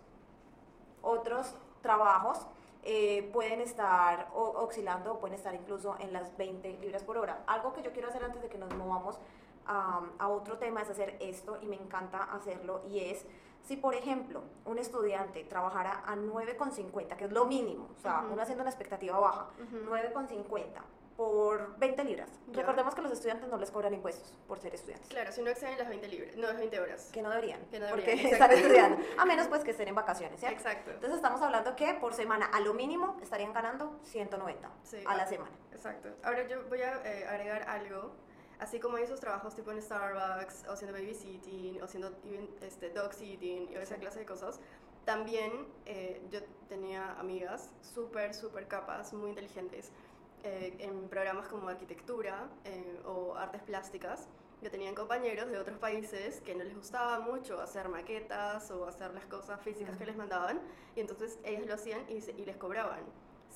otros 1.01 1.55
trabajos 1.81 2.45
eh, 2.83 3.29
pueden 3.33 3.61
estar 3.61 4.29
oscilando 4.33 5.13
o 5.13 5.19
pueden 5.19 5.35
estar 5.35 5.53
incluso 5.53 5.95
en 5.99 6.13
las 6.13 6.35
20 6.37 6.77
libras 6.79 7.03
por 7.03 7.17
hora. 7.17 7.43
Algo 7.47 7.73
que 7.73 7.81
yo 7.83 7.91
quiero 7.91 8.09
hacer 8.09 8.23
antes 8.23 8.41
de 8.41 8.49
que 8.49 8.57
nos 8.57 8.73
movamos 8.75 9.19
a, 9.67 10.01
a 10.17 10.27
otro 10.29 10.57
tema 10.57 10.81
es 10.81 10.89
hacer 10.89 11.17
esto 11.19 11.57
y 11.61 11.67
me 11.67 11.75
encanta 11.75 12.23
hacerlo 12.23 12.81
y 12.89 12.99
es 12.99 13.25
si 13.61 13.77
por 13.77 13.93
ejemplo 13.93 14.41
un 14.65 14.79
estudiante 14.79 15.43
trabajara 15.43 16.01
a 16.07 16.15
9,50 16.15 17.15
que 17.15 17.25
es 17.25 17.31
lo 17.31 17.45
mínimo, 17.45 17.87
o 17.95 18.01
sea, 18.01 18.25
uno 18.31 18.41
haciendo 18.41 18.63
una 18.63 18.71
expectativa 18.71 19.19
baja, 19.19 19.49
Ujú. 19.63 19.91
9,50 19.91 20.67
por 21.21 21.77
20 21.77 22.03
libras. 22.03 22.31
Ya. 22.47 22.61
Recordemos 22.61 22.95
que 22.95 23.01
los 23.03 23.11
estudiantes 23.11 23.47
no 23.47 23.57
les 23.57 23.69
cobran 23.69 23.93
impuestos 23.93 24.33
por 24.47 24.57
ser 24.59 24.73
estudiantes 24.73 25.07
Claro, 25.07 25.31
si 25.31 25.43
no 25.43 25.51
exceden 25.51 25.77
las 25.77 25.87
20 25.87 26.07
libras, 26.07 26.35
no, 26.35 26.47
las 26.47 26.57
20 26.57 26.79
horas. 26.79 27.09
que 27.13 27.21
no 27.21 27.29
deberían, 27.29 27.61
Que 27.69 27.79
no 27.79 27.89
porque 27.89 28.05
deberían, 28.07 28.33
están 28.33 28.49
exacto. 28.51 28.67
estudiando, 28.67 29.05
a 29.19 29.25
menos 29.25 29.47
pues 29.47 29.63
que 29.63 29.69
estén 29.69 29.87
en 29.89 29.93
vacaciones, 29.93 30.39
¿cierto? 30.39 30.57
Exacto. 30.57 30.89
Entonces 30.89 31.17
estamos 31.17 31.39
hablando 31.43 31.75
que 31.75 31.93
por 31.93 32.15
semana, 32.15 32.47
a 32.47 32.59
lo 32.61 32.73
mínimo, 32.73 33.19
estarían 33.21 33.53
ganando 33.53 33.99
190 34.01 34.71
Sí. 34.81 34.97
a 35.05 35.15
la 35.15 35.27
semana. 35.27 35.51
Exacto. 35.71 36.09
Ahora 36.23 36.47
yo 36.47 36.63
voy 36.69 36.81
a 36.81 36.99
eh, 37.05 37.27
agregar 37.27 37.69
algo. 37.69 38.15
Así 38.57 38.79
como 38.79 38.97
hay 38.97 39.03
esos 39.03 39.19
trabajos 39.19 39.53
tipo 39.53 39.71
en 39.71 39.79
Starbucks, 39.79 40.65
o 40.69 40.71
haciendo 40.71 40.97
babysitting, 40.97 41.79
o 41.83 41.85
haciendo 41.85 42.11
even, 42.25 42.49
este, 42.61 42.89
dog 42.89 43.13
sitting, 43.13 43.69
y 43.71 43.75
esa 43.75 43.97
clase 43.97 44.17
de 44.19 44.25
cosas, 44.25 44.59
también 45.05 45.67
eh, 45.85 46.19
yo 46.31 46.39
tenía 46.67 47.11
amigas 47.19 47.69
súper, 47.93 48.33
súper 48.33 48.67
capas, 48.67 49.13
muy 49.13 49.29
inteligentes, 49.29 49.91
eh, 50.43 50.75
en 50.79 51.07
programas 51.09 51.47
como 51.47 51.67
arquitectura 51.69 52.49
eh, 52.65 52.99
o 53.05 53.35
artes 53.35 53.61
plásticas. 53.61 54.27
Yo 54.61 54.69
tenían 54.69 54.93
compañeros 54.93 55.49
de 55.49 55.57
otros 55.57 55.77
países 55.79 56.39
que 56.41 56.53
no 56.53 56.63
les 56.63 56.75
gustaba 56.75 57.19
mucho 57.19 57.59
hacer 57.61 57.89
maquetas 57.89 58.69
o 58.71 58.85
hacer 58.87 59.11
las 59.13 59.25
cosas 59.25 59.59
físicas 59.61 59.91
que 59.97 60.03
Ujú. 60.03 60.11
les 60.11 60.17
mandaban, 60.17 60.61
y 60.95 60.99
entonces 60.99 61.39
ellos 61.43 61.65
lo 61.67 61.73
hacían 61.73 62.01
y, 62.09 62.21
se- 62.21 62.31
y 62.33 62.45
les 62.45 62.57
cobraban. 62.57 63.01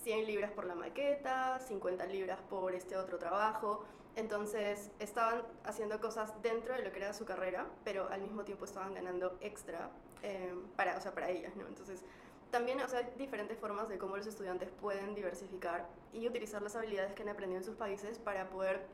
100 0.04 0.26
libras 0.26 0.52
por 0.52 0.65
la 0.65 0.76
maqueta, 0.76 1.60
50 1.60 2.06
libras 2.08 2.39
por 2.50 2.74
este 2.74 2.98
otro 2.98 3.17
trabajo. 3.17 3.84
Entonces 4.15 4.91
estaban 5.00 5.43
haciendo 5.63 6.00
cosas 6.00 6.41
dentro 6.41 6.74
de 6.74 6.84
lo 6.84 6.91
que 6.91 6.98
era 7.00 7.13
su 7.13 7.26
carrera, 7.26 7.67
pero 7.84 8.08
al 8.10 8.21
mismo 8.21 8.43
tiempo 8.43 8.65
estaban 8.65 8.93
ganando 8.93 9.38
extra 9.41 9.89
eh, 10.24 10.54
para, 10.76 10.98
o 10.98 11.02
sea, 11.02 11.13
para 11.13 11.30
ellas, 11.30 11.56
¿no? 11.56 11.67
Entonces 11.67 12.04
también 12.51 12.81
o 12.81 12.88
sea, 12.88 12.99
hay 12.99 13.13
diferentes 13.17 13.58
formas 13.58 13.89
de 13.89 13.97
cómo 13.97 14.17
los 14.17 14.27
estudiantes 14.27 14.69
pueden 14.81 15.15
diversificar 15.15 15.88
y 16.13 16.27
utilizar 16.27 16.62
las 16.62 16.75
habilidades 16.75 17.13
que 17.13 17.23
han 17.23 17.29
aprendido 17.29 17.60
en 17.60 17.65
sus 17.65 17.75
países 17.75 18.19
para 18.19 18.49
poder 18.49 18.86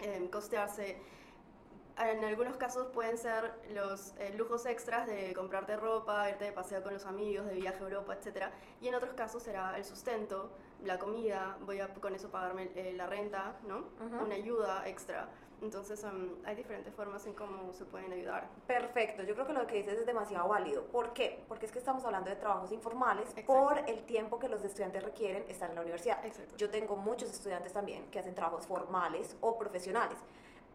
eh, 0.00 0.28
costearse 0.30 0.98
en 1.98 2.24
algunos 2.24 2.56
casos 2.56 2.88
pueden 2.88 3.16
ser 3.16 3.52
los 3.72 4.14
eh, 4.18 4.34
lujos 4.36 4.66
extras 4.66 5.06
de 5.06 5.32
comprarte 5.32 5.76
ropa, 5.76 6.28
irte 6.28 6.46
de 6.46 6.52
paseo 6.52 6.82
con 6.82 6.92
los 6.92 7.06
amigos, 7.06 7.46
de 7.46 7.54
viaje 7.54 7.78
a 7.78 7.82
Europa, 7.82 8.14
etc. 8.14 8.46
Y 8.80 8.88
en 8.88 8.94
otros 8.96 9.14
casos 9.14 9.42
será 9.44 9.76
el 9.76 9.84
sustento, 9.84 10.50
la 10.82 10.98
comida, 10.98 11.56
voy 11.64 11.80
a 11.80 11.92
con 11.94 12.14
eso 12.14 12.30
pagarme 12.30 12.70
eh, 12.74 12.92
la 12.96 13.06
renta, 13.06 13.56
¿no? 13.68 13.84
Una 14.20 14.34
ayuda 14.34 14.88
extra. 14.88 15.28
Entonces 15.64 16.04
um, 16.04 16.28
hay 16.44 16.54
diferentes 16.56 16.92
formas 16.94 17.24
en 17.24 17.32
cómo 17.32 17.72
se 17.72 17.86
pueden 17.86 18.12
ayudar. 18.12 18.50
Perfecto, 18.66 19.22
yo 19.22 19.32
creo 19.34 19.46
que 19.46 19.54
lo 19.54 19.66
que 19.66 19.76
dices 19.76 19.98
es 19.98 20.06
demasiado 20.06 20.46
válido. 20.46 20.84
¿Por 20.84 21.14
qué? 21.14 21.42
Porque 21.48 21.64
es 21.64 21.72
que 21.72 21.78
estamos 21.78 22.04
hablando 22.04 22.28
de 22.28 22.36
trabajos 22.36 22.70
informales 22.70 23.30
Exacto. 23.30 23.52
por 23.52 23.78
el 23.88 24.04
tiempo 24.04 24.38
que 24.38 24.50
los 24.50 24.62
estudiantes 24.62 25.02
requieren 25.02 25.44
estar 25.48 25.70
en 25.70 25.76
la 25.76 25.80
universidad. 25.80 26.24
Exacto. 26.24 26.54
Yo 26.58 26.68
tengo 26.68 26.96
muchos 26.96 27.30
estudiantes 27.30 27.72
también 27.72 28.10
que 28.10 28.18
hacen 28.18 28.34
trabajos 28.34 28.66
formales 28.66 29.38
o 29.40 29.56
profesionales. 29.56 30.18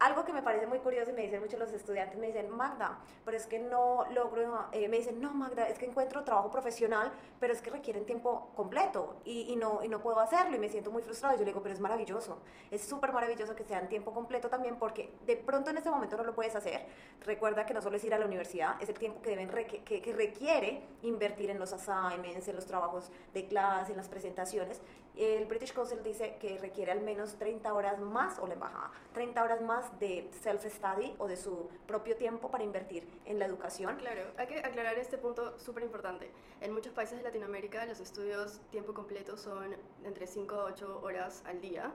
Algo 0.00 0.24
que 0.24 0.32
me 0.32 0.42
parece 0.42 0.66
muy 0.66 0.78
curioso 0.78 1.10
y 1.10 1.12
me 1.12 1.20
dicen 1.20 1.40
muchos 1.40 1.60
los 1.60 1.70
estudiantes, 1.74 2.18
me 2.18 2.28
dicen, 2.28 2.48
Magda, 2.48 3.00
pero 3.22 3.36
es 3.36 3.46
que 3.46 3.58
no 3.58 4.06
logro, 4.14 4.66
eh, 4.72 4.88
me 4.88 4.96
dicen, 4.96 5.20
no, 5.20 5.34
Magda, 5.34 5.68
es 5.68 5.78
que 5.78 5.84
encuentro 5.84 6.24
trabajo 6.24 6.50
profesional, 6.50 7.12
pero 7.38 7.52
es 7.52 7.60
que 7.60 7.68
requieren 7.68 8.06
tiempo 8.06 8.50
completo 8.56 9.16
y, 9.26 9.52
y 9.52 9.56
no, 9.56 9.84
y 9.84 9.88
no 9.88 10.00
puedo 10.00 10.18
hacerlo 10.20 10.56
y 10.56 10.58
me 10.58 10.70
siento 10.70 10.90
muy 10.90 11.02
frustrado. 11.02 11.34
Yo 11.34 11.40
le 11.40 11.50
digo, 11.50 11.62
pero 11.62 11.74
es 11.74 11.80
maravilloso, 11.80 12.38
es 12.70 12.82
súper 12.82 13.12
maravilloso 13.12 13.54
que 13.54 13.62
sea 13.62 13.78
en 13.78 13.90
tiempo 13.90 14.14
completo 14.14 14.48
también 14.48 14.76
porque 14.76 15.12
de 15.26 15.36
pronto 15.36 15.68
en 15.68 15.76
este 15.76 15.90
momento 15.90 16.16
no 16.16 16.24
lo 16.24 16.34
puedes 16.34 16.56
hacer. 16.56 16.86
Recuerda 17.20 17.66
que 17.66 17.74
no 17.74 17.82
solo 17.82 17.98
es 17.98 18.04
ir 18.04 18.14
a 18.14 18.18
la 18.18 18.24
universidad, 18.24 18.80
es 18.80 18.88
el 18.88 18.98
tiempo 18.98 19.20
que, 19.20 19.28
deben 19.36 19.50
que, 19.50 19.82
que 19.82 20.12
requiere 20.14 20.82
invertir 21.02 21.50
en 21.50 21.58
los 21.58 21.74
assignments, 21.74 22.48
en 22.48 22.56
los 22.56 22.64
trabajos 22.64 23.12
de 23.34 23.46
clase, 23.46 23.90
en 23.90 23.98
las 23.98 24.08
presentaciones. 24.08 24.80
El 25.16 25.44
British 25.46 25.72
Council 25.74 26.02
dice 26.02 26.36
que 26.40 26.56
requiere 26.58 26.92
al 26.92 27.00
menos 27.02 27.34
30 27.36 27.74
horas 27.74 27.98
más, 28.00 28.38
o 28.38 28.46
la 28.46 28.54
embajada, 28.54 28.90
30 29.12 29.42
horas 29.42 29.60
más 29.60 29.98
de 29.98 30.30
self-study 30.42 31.16
o 31.18 31.26
de 31.28 31.36
su 31.36 31.68
propio 31.86 32.16
tiempo 32.16 32.50
para 32.50 32.64
invertir 32.64 33.06
en 33.26 33.38
la 33.38 33.44
educación. 33.46 33.96
Claro, 33.96 34.22
hay 34.38 34.46
que 34.46 34.58
aclarar 34.60 34.96
este 34.98 35.18
punto 35.18 35.58
súper 35.58 35.82
importante. 35.82 36.30
En 36.60 36.72
muchos 36.72 36.92
países 36.92 37.18
de 37.18 37.24
Latinoamérica 37.24 37.84
los 37.86 38.00
estudios 38.00 38.60
tiempo 38.70 38.94
completo 38.94 39.36
son 39.36 39.76
entre 40.04 40.26
5 40.26 40.54
a 40.54 40.64
8 40.66 41.00
horas 41.02 41.42
al 41.46 41.60
día, 41.60 41.90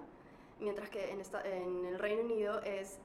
mientras 0.59 0.89
que 0.89 1.11
en, 1.11 1.19
esta- 1.21 1.41
en 1.47 1.85
el 1.85 1.97
Reino 1.97 2.21
Unido 2.23 2.61
es 2.61 2.99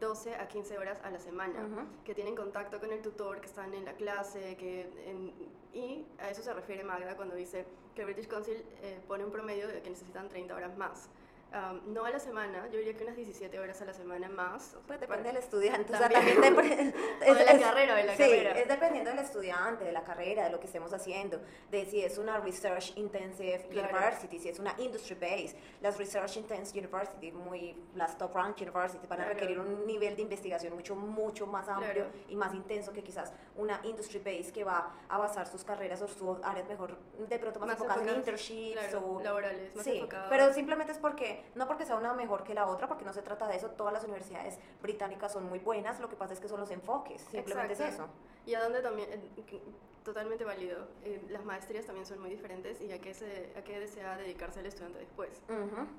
12 0.00 0.34
a 0.36 0.46
15 0.48 0.78
horas 0.78 0.98
a 1.04 1.10
la 1.10 1.18
semana, 1.18 1.60
que 2.04 2.14
tienen 2.14 2.34
contacto 2.36 2.78
con 2.80 2.92
el 2.92 3.02
tutor, 3.02 3.40
que 3.40 3.46
están 3.46 3.74
en 3.74 3.84
la 3.84 3.94
clase, 3.94 4.56
que 4.56 4.82
en- 5.06 5.32
y 5.74 6.06
a 6.18 6.30
eso 6.30 6.42
se 6.42 6.52
refiere 6.54 6.84
Magda 6.84 7.16
cuando 7.16 7.34
dice 7.34 7.64
que 7.94 8.02
el 8.02 8.06
British 8.06 8.28
Council 8.28 8.64
eh, 8.82 9.00
pone 9.06 9.24
un 9.24 9.30
promedio 9.32 9.66
de 9.68 9.82
que 9.82 9.90
necesitan 9.90 10.28
30 10.28 10.54
horas 10.54 10.76
más. 10.76 11.08
Um, 11.50 11.94
no 11.94 12.04
a 12.04 12.10
la 12.10 12.18
semana, 12.18 12.68
yo 12.70 12.76
diría 12.78 12.94
que 12.94 13.04
unas 13.04 13.16
17 13.16 13.58
horas 13.58 13.80
a 13.80 13.86
la 13.86 13.94
semana 13.94 14.28
más. 14.28 14.76
Pues 14.86 14.98
para- 14.98 14.98
depende 15.00 15.28
del 15.30 15.38
estudiante, 15.38 15.94
o 15.94 15.96
sea, 15.96 16.10
También. 16.10 16.38
también 16.42 16.92
depende- 16.92 16.94
O 17.30 17.34
de 17.34 17.44
la 17.46 17.58
carrera, 17.58 17.94
de 17.94 18.04
la 18.04 18.12
sí, 18.12 18.18
carrera. 18.18 18.50
es 18.52 18.68
dependiendo 18.68 19.10
del 19.10 19.18
estudiante, 19.20 19.84
de 19.84 19.92
la 19.92 20.04
carrera, 20.04 20.44
de 20.44 20.50
lo 20.50 20.60
que 20.60 20.66
estemos 20.66 20.92
haciendo, 20.92 21.40
de 21.70 21.86
si 21.86 22.04
es 22.04 22.18
una 22.18 22.38
Research 22.40 22.92
Intensive 22.98 23.66
Claro. 23.70 23.88
University, 23.88 24.38
si 24.38 24.50
es 24.50 24.58
una 24.58 24.74
Industry 24.76 25.14
Based. 25.14 25.56
Las 25.80 25.96
Research 25.96 26.36
Intensive 26.36 26.80
University, 26.86 27.32
muy, 27.32 27.74
las 27.94 28.18
Top 28.18 28.34
Rank 28.34 28.58
University, 28.60 29.06
van 29.06 29.20
a 29.20 29.24
Claro. 29.24 29.32
requerir 29.40 29.58
un 29.58 29.86
nivel 29.86 30.16
de 30.16 30.22
investigación 30.22 30.74
mucho, 30.74 30.94
mucho 30.96 31.46
más 31.46 31.66
amplio 31.66 31.92
Claro. 31.94 32.10
y 32.28 32.36
más 32.36 32.52
intenso 32.52 32.92
que 32.92 33.02
quizás 33.02 33.32
una 33.56 33.80
Industry 33.84 34.18
Based 34.18 34.52
que 34.52 34.64
va 34.64 34.92
a 35.08 35.16
basar 35.16 35.46
sus 35.46 35.64
carreras 35.64 36.02
o 36.02 36.08
sus 36.08 36.38
áreas 36.42 36.68
mejor, 36.68 36.98
de 37.18 37.38
pronto 37.38 37.58
más, 37.58 37.68
Más 37.68 37.76
enfocadas 37.80 38.06
en 38.06 38.16
internships 38.16 38.94
o 38.94 39.20
laborales, 39.22 39.74
más 39.74 39.82
sí, 39.84 39.96
enfocadas. 39.96 40.26
pero 40.28 40.52
simplemente 40.52 40.92
es 40.92 40.98
porque, 40.98 41.37
no 41.54 41.66
porque 41.66 41.84
sea 41.86 41.96
una 41.96 42.12
mejor 42.14 42.44
que 42.44 42.54
la 42.54 42.66
otra, 42.66 42.88
porque 42.88 43.04
no 43.04 43.12
se 43.12 43.22
trata 43.22 43.46
de 43.48 43.56
eso, 43.56 43.70
todas 43.70 43.92
las 43.92 44.04
universidades 44.04 44.58
británicas 44.82 45.32
son 45.32 45.44
muy 45.48 45.58
buenas, 45.58 46.00
lo 46.00 46.08
que 46.08 46.16
pasa 46.16 46.32
es 46.34 46.40
que 46.40 46.48
son 46.48 46.60
los 46.60 46.70
enfoques, 46.70 47.22
simplemente 47.22 47.72
es 47.74 47.80
Exacto. 47.80 48.04
eso. 48.04 48.12
Y 48.46 48.54
a 48.54 48.62
dónde 48.62 48.80
también, 48.82 49.08
eh, 49.12 49.60
totalmente 50.04 50.44
válido. 50.44 50.88
Eh, 51.04 51.22
las 51.28 51.44
maestrías 51.44 51.84
también 51.84 52.06
son 52.06 52.18
muy 52.20 52.30
diferentes 52.30 52.80
y 52.80 52.90
a 52.92 52.98
qué, 53.00 53.12
se, 53.12 53.52
a 53.58 53.62
qué 53.62 53.78
desea 53.78 54.16
dedicarse 54.16 54.60
el 54.60 54.66
estudiante 54.66 54.98
después. 55.00 55.42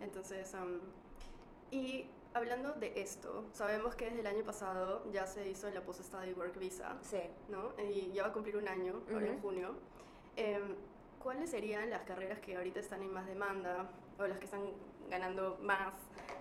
Entonces, 0.01 0.55
y 1.71 2.09
hablando 2.33 2.73
de 2.73 2.99
esto, 3.01 3.45
sabemos 3.53 3.95
que 3.95 4.05
desde 4.05 4.21
el 4.21 4.27
año 4.27 4.43
pasado 4.43 5.03
ya 5.11 5.27
se 5.27 5.47
hizo 5.47 5.69
la 5.69 5.81
Post-Study 5.81 6.33
Work 6.33 6.57
Visa, 6.57 6.97
Sí. 7.01 7.21
¿no? 7.49 7.73
Y 7.83 8.11
ya 8.11 8.23
va 8.23 8.29
a 8.29 8.33
cumplir 8.33 8.57
un 8.57 8.67
año, 8.67 9.01
ahora 9.13 9.27
en 9.27 9.33
Ujú. 9.33 9.41
junio. 9.41 9.75
Em, 10.35 10.75
¿Cuáles 11.21 11.49
serían 11.51 11.89
las 11.89 12.03
carreras 12.03 12.39
que 12.39 12.55
ahorita 12.55 12.79
están 12.79 13.03
en 13.03 13.11
más 13.13 13.25
demanda 13.27 13.89
o 14.19 14.27
las 14.27 14.37
que 14.37 14.45
están 14.45 14.61
ganando 15.09 15.57
más? 15.61 15.93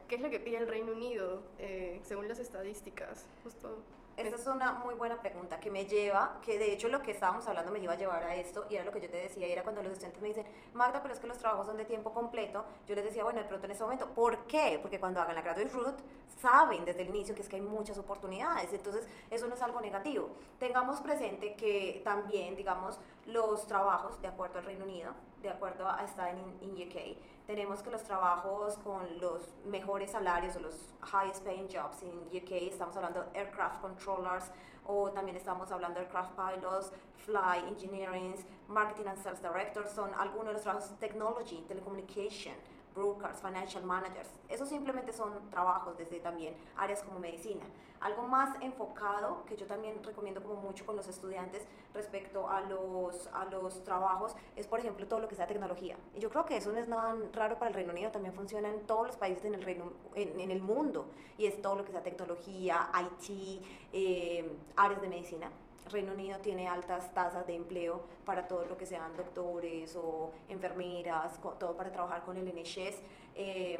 ¿Qué 0.09 0.17
es 0.17 0.21
lo 0.21 0.31
que 0.31 0.41
pide 0.41 0.59
el 0.59 0.69
Reino 0.69 0.93
Unido 0.93 1.43
eh, 1.59 2.01
según 2.03 2.29
las 2.29 2.39
estadísticas? 2.39 3.27
Justo. 3.45 3.79
Esta 4.17 4.35
es 4.35 4.47
una 4.49 4.73
muy 4.73 4.97
buena 4.97 5.21
pregunta 5.21 5.61
que 5.61 5.71
me 5.71 5.87
lleva, 5.87 6.41
que 6.45 6.59
de 6.59 6.73
hecho 6.73 6.89
lo 6.89 7.03
que 7.03 7.13
estábamos 7.13 7.47
hablando 7.47 7.71
me 7.71 7.79
iba 7.79 7.93
a 7.93 7.97
llevar 7.97 8.25
a 8.25 8.35
esto, 8.35 8.67
y 8.69 8.75
era 8.75 8.85
lo 8.85 8.91
que 8.91 9.01
yo 9.01 9.09
te 9.09 9.17
decía, 9.17 9.47
y 9.47 9.53
era 9.53 9.63
cuando 9.63 9.81
los 9.81 9.93
estudiantes 9.93 10.21
me 10.21 10.27
dicen, 10.27 10.45
Magda, 10.75 11.01
pero 11.03 11.15
es 11.15 11.21
que 11.21 11.29
los 11.29 11.39
trabajos 11.39 11.69
son 11.69 11.77
de 11.77 11.85
tiempo 11.85 12.13
completo, 12.13 12.65
yo 12.89 12.97
les 12.97 13.05
decía, 13.05 13.23
bueno, 13.23 13.39
de 13.39 13.47
pronto 13.47 13.67
en 13.67 13.71
este 13.71 13.85
momento, 13.85 14.09
¿por 14.09 14.39
qué? 14.49 14.81
Porque 14.83 14.99
cuando 14.99 15.21
hagan 15.21 15.37
la 15.37 15.43
graduate 15.43 15.71
route, 15.73 16.03
saben 16.43 16.85
desde 16.85 17.03
el 17.03 17.11
inicio 17.11 17.33
que 17.33 17.43
es 17.43 17.49
que 17.49 17.57
hay 17.57 17.63
muchas 17.63 17.97
oportunidades, 17.97 18.73
entonces 18.73 19.07
eso 19.31 19.47
no 19.47 19.55
es 19.55 19.63
algo 19.63 19.81
negativo. 19.81 20.31
Tengamos 20.59 21.01
presente 21.01 21.55
que 21.55 22.01
también, 22.03 22.57
digamos, 22.57 22.99
los 23.29 23.67
trabajos 23.67 24.21
de 24.23 24.29
acuerdo 24.29 24.59
al 24.59 24.65
Reino 24.65 24.85
Unido, 24.85 25.13
de 25.43 25.51
acuerdo 25.51 25.87
a 25.87 26.03
estar 26.03 26.31
en, 26.31 26.59
en 26.63 26.71
UK. 26.73 27.19
Tenemos 27.47 27.83
que 27.83 27.91
los 27.91 28.03
trabajos 28.03 28.79
con 28.79 29.21
los 29.21 29.55
mejores 29.67 30.13
salarios 30.13 30.57
o 30.57 30.61
los 30.61 30.95
highest 31.03 31.45
paying 31.45 31.69
jobs 31.69 32.03
en 32.03 32.19
UK, 32.35 32.53
estamos 32.73 32.97
hablando 32.97 33.25
de 33.25 33.39
aircraft 33.39 33.81
controllers 33.83 34.51
o 34.87 35.11
también 35.11 35.37
estamos 35.37 35.71
hablando 35.71 36.01
de 36.01 36.07
aircraft 36.07 36.33
pilots, 36.35 36.93
fly 37.17 37.69
engineering, 37.69 38.35
marketing 38.67 39.09
and 39.09 39.23
sales 39.23 39.43
directors, 39.43 39.91
son 39.93 40.11
algunos 40.15 40.47
de 40.47 40.53
los 40.55 40.63
trabajos 40.63 40.91
technology, 40.99 41.63
telecommunication, 41.69 42.55
brokers, 42.99 43.41
financial 43.41 43.85
managers. 43.85 44.29
Esos 44.49 44.69
simplemente 44.69 45.13
son 45.13 45.49
trabajos 45.51 45.97
desde 45.97 46.19
también 46.19 46.55
áreas 46.77 47.03
como 47.03 47.21
medicina. 47.21 47.65
Algo 48.01 48.23
más 48.23 48.61
enfocado 48.61 49.45
que 49.47 49.57
yo 49.57 49.67
también 49.67 50.03
recomiendo 50.05 50.43
como 50.43 50.61
mucho 50.61 50.85
con 50.85 50.97
los 50.97 51.09
estudiantes 51.09 51.63
respecto 51.95 52.49
a 52.49 52.61
los, 52.61 53.29
a 53.29 53.45
los 53.47 53.83
trabajos 53.85 54.35
es, 54.57 54.67
por 54.67 54.79
ejemplo, 54.81 55.07
todo 55.07 55.21
lo 55.21 55.29
que 55.29 55.35
sea 55.35 55.47
tecnología. 55.47 55.97
Y 56.15 56.21
yo 56.21 56.31
creo 56.31 56.45
que 56.45 56.57
eso 56.57 56.71
no 56.73 56.79
es 56.79 56.89
nada 56.89 57.17
raro 57.33 57.59
para 57.59 57.69
el 57.71 57.75
Reino 57.75 57.93
Unido, 57.93 58.11
también 58.11 58.35
funciona 58.35 58.69
en 58.69 58.87
todos 58.87 59.07
los 59.07 59.17
países 59.17 59.45
en 59.45 59.55
el, 59.55 59.63
Reino, 59.63 59.93
en 60.15 60.51
el 60.51 60.63
mundo. 60.63 61.07
Y 61.37 61.47
es 61.47 61.61
todo 61.63 61.77
lo 61.77 61.85
que 61.85 61.93
sea 61.93 62.03
tecnología, 62.03 62.91
IT, 62.95 63.65
eh, 63.93 64.59
áreas 64.77 65.01
de 65.01 65.09
medicina. 65.09 65.51
Reino 65.91 66.13
Unido 66.13 66.39
tiene 66.41 66.69
altas 66.69 67.13
tasas 67.15 67.47
de 67.47 67.55
empleo 67.55 68.03
para 68.25 68.47
todo 68.47 68.65
lo 68.67 68.77
que 68.77 68.87
sean 68.87 69.17
doctores 69.17 69.97
o 69.97 70.31
enfermeras, 70.49 71.41
todo 71.59 71.77
para 71.77 71.91
trabajar 71.93 72.23
con 72.25 72.37
el 72.37 72.47
NHS. 72.49 73.01
Eh, 73.35 73.79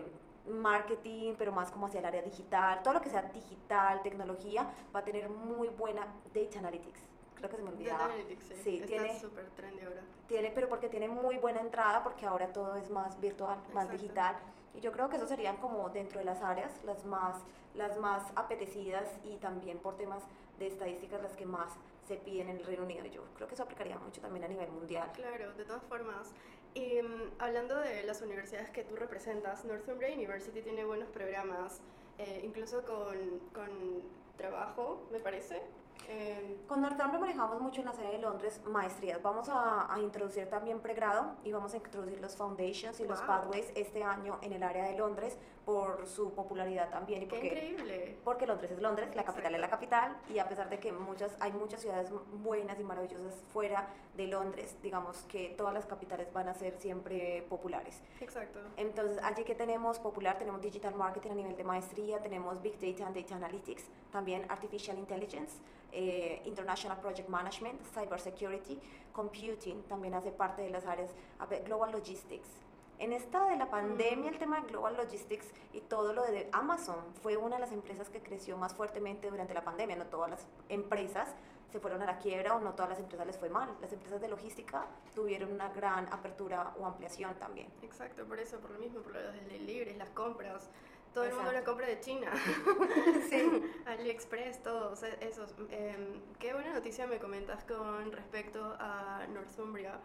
marketing, 0.49 1.35
pero 1.37 1.53
más 1.53 1.71
como 1.71 1.87
hacia 1.87 2.01
el 2.01 2.07
área 2.07 2.23
digital, 2.23 2.83
todo 2.83 2.95
lo 2.95 3.01
que 3.03 3.11
sea 3.11 3.23
digital, 3.23 4.03
tecnología, 4.03 4.67
va 4.95 5.01
a 5.01 5.05
tener 5.05 5.29
muy 5.29 5.69
buena 5.69 6.07
data 6.35 6.59
analytics. 6.61 7.01
Creo 7.35 7.51
que 7.51 7.57
se 7.57 7.63
me 7.63 7.69
olvidaba. 7.69 7.99
Data 8.05 8.15
Analytics, 8.15 8.45
sí. 8.45 8.55
Sí, 8.65 8.75
Está 8.77 8.87
tiene- 8.87 9.21
súper 9.21 9.45
trendy 9.51 9.83
ahora. 9.85 10.01
Tiene, 10.27 10.51
pero 10.51 10.69
porque 10.69 10.89
tiene 10.89 11.07
muy 11.09 11.37
buena 11.37 11.61
entrada, 11.61 12.03
porque 12.03 12.25
ahora 12.27 12.53
todo 12.53 12.77
es 12.77 12.91
más 12.91 13.21
virtual, 13.21 13.59
más 13.75 13.85
Exacto. 13.85 13.93
digital. 13.93 14.37
Y 14.75 14.81
yo 14.81 14.91
creo 14.93 15.09
que 15.09 15.17
eso 15.17 15.27
serían 15.27 15.57
como 15.59 15.89
dentro 15.91 16.19
de 16.19 16.25
las 16.25 16.43
áreas 16.43 16.73
las 16.85 17.05
más, 17.05 17.37
las 17.75 17.99
más 17.99 18.23
apetecidas 18.35 19.07
y 19.25 19.37
también 19.37 19.79
por 19.79 19.97
temas 19.97 20.23
de 20.59 20.67
estadísticas 20.67 21.23
las 21.23 21.37
que 21.37 21.47
más 21.47 21.69
se 22.09 22.17
piden 22.17 22.49
en 22.49 22.57
el 22.57 22.65
Reino 22.65 22.85
Unido. 22.85 23.05
Yo 23.07 23.23
creo 23.35 23.47
que 23.47 23.55
eso 23.55 23.63
aplicaría 23.63 23.99
mucho 23.99 24.21
también 24.21 24.45
a 24.45 24.49
nivel 24.49 24.71
mundial. 24.71 25.11
Claro, 25.15 25.53
de 25.53 25.65
todas 25.65 25.83
formas. 25.85 26.33
Y 26.75 27.03
mm, 27.03 27.35
hablando 27.39 27.77
de 27.79 28.03
las 28.05 28.23
universidades 28.23 28.71
que 28.71 28.83
tú 28.83 28.97
representas, 28.97 29.65
Northumbria 29.65 30.13
University 30.15 30.63
tiene 30.63 30.85
buenos 30.85 31.09
programas, 31.11 31.81
eh, 32.19 32.41
incluso 32.45 32.85
con, 32.85 33.17
con 33.53 34.03
trabajo, 34.37 35.07
me 35.13 35.21
parece. 35.21 35.61
Eh, 36.11 36.57
Con 36.67 36.81
Northumbria 36.81 37.19
manejamos 37.19 37.61
mucho 37.61 37.81
en 37.81 37.87
la 37.87 37.93
sede 37.93 38.13
de 38.13 38.19
Londres 38.19 38.63
maestrías. 38.67 39.21
Vamos 39.23 39.49
a, 39.51 39.93
a 39.93 40.01
introducir 40.01 40.49
también 40.49 40.81
pregrado 40.81 41.35
y 41.45 41.53
vamos 41.53 41.75
a 41.75 41.77
introducir 41.77 42.19
los 42.21 42.35
foundations 42.35 42.99
y 43.01 43.05
los 43.07 43.19
Wow. 43.19 43.27
pathways 43.27 43.71
este 43.75 44.03
año 44.03 44.39
en 44.41 44.55
el 44.55 44.63
área 44.63 44.85
de 44.85 44.97
Londres 44.97 45.37
por 45.67 46.07
su 46.07 46.33
popularidad 46.33 46.89
también 46.89 47.23
y 47.23 47.27
¡Qué 47.27 47.31
porque 47.37 47.47
increíble! 47.49 48.19
porque 48.25 48.47
Londres 48.47 48.71
es 48.71 48.81
Londres, 48.81 49.15
la 49.15 49.25
capital 49.25 49.55
es 49.55 49.61
la 49.61 49.67
Exacto. 49.67 49.87
capital 49.87 50.17
y 50.35 50.39
a 50.39 50.49
pesar 50.49 50.71
de 50.71 50.79
que 50.81 50.93
muchas 50.93 51.37
hay 51.41 51.53
muchas 51.53 51.83
ciudades 51.83 52.11
buenas 52.43 52.81
y 52.81 52.85
maravillosas 52.85 53.35
fuera 53.53 53.87
de 54.17 54.27
Londres, 54.29 54.77
digamos 54.83 55.19
que 55.25 55.51
todas 55.59 55.75
las 55.75 55.85
capitales 55.85 56.33
van 56.33 56.49
a 56.49 56.55
ser 56.55 56.79
siempre 56.79 57.45
populares. 57.51 58.03
Exacto. 58.21 58.61
Entonces, 58.79 59.23
allí 59.23 59.45
que 59.45 59.55
tenemos 59.55 59.99
popular, 59.99 60.39
tenemos 60.39 60.63
digital 60.63 60.95
marketing 60.95 61.33
a 61.33 61.35
nivel 61.35 61.57
de 61.57 61.65
maestría, 61.65 62.19
tenemos 62.23 62.63
big 62.63 62.79
data 62.81 63.07
and 63.07 63.15
data 63.17 63.35
analytics, 63.37 63.85
también 64.11 64.47
artificial 64.51 64.97
intelligence, 64.99 65.59
eh, 65.93 65.98
international 66.45 66.99
project 67.01 67.29
management, 67.29 67.81
cyber 67.95 68.21
security, 68.21 68.79
computing, 69.13 69.83
también 69.85 70.15
hace 70.15 70.31
parte 70.31 70.63
de 70.63 70.71
las 70.71 70.87
áreas, 70.87 71.11
global 71.65 71.93
logistics. 71.93 72.49
En 72.99 73.13
esta 73.13 73.47
de 73.47 73.57
la 73.57 73.71
pandemia, 73.71 74.29
el 74.29 74.39
tema 74.39 74.61
de 74.61 74.67
global 74.67 74.97
logistics 74.97 75.47
y 75.73 75.81
todo 75.83 76.13
lo 76.13 76.25
de 76.25 76.49
Amazon 76.53 76.97
fue 77.23 77.37
una 77.37 77.55
de 77.55 77.61
las 77.61 77.71
empresas 77.71 78.09
que 78.09 78.21
creció 78.21 78.57
más 78.57 78.75
fuertemente 78.75 79.31
durante 79.31 79.55
la 79.55 79.63
pandemia. 79.63 79.95
No 79.95 80.07
todas 80.07 80.31
las 80.31 80.47
empresas 80.69 81.29
se 81.71 81.79
fueron 81.79 82.03
a 82.03 82.07
la 82.07 82.19
quiebra 82.19 82.57
o 82.57 82.61
no 82.61 82.73
todas 82.73 82.91
las 82.91 82.99
empresas 82.99 83.25
les 83.25 83.39
fue 83.39 83.51
mal. 83.51 83.69
Las 83.81 83.93
empresas 83.93 84.21
de 84.21 84.27
logística 84.27 84.87
tuvieron 85.15 85.53
una 85.53 85.69
gran 85.69 86.13
apertura 86.13 86.75
o 86.81 86.87
ampliación 86.87 87.35
también. 87.37 87.69
Exacto, 87.83 88.25
por 88.25 88.41
eso, 88.41 88.59
por 88.59 88.73
lo 88.73 88.81
mismo, 88.81 89.01
por 89.01 89.15
los 89.15 89.35
libres, 89.61 89.97
las 89.97 90.11
compras. 90.11 90.69
Todo 91.15 91.25
el 91.25 91.35
mundo 91.35 91.53
la 91.53 91.65
compra 91.65 91.87
de 91.87 92.01
China. 92.01 92.31
Sí. 93.29 93.63
AliExpress, 93.87 94.63
todos 94.63 95.03
e- 95.03 95.19
esos. 95.21 95.55
Em, 95.71 96.21
qué 96.39 96.53
buena 96.55 96.73
noticia 96.73 97.07
me 97.07 97.19
comentas 97.19 97.65
con 97.65 98.13
respecto 98.13 98.77
a 98.79 99.27
Northumbria. 99.29 99.99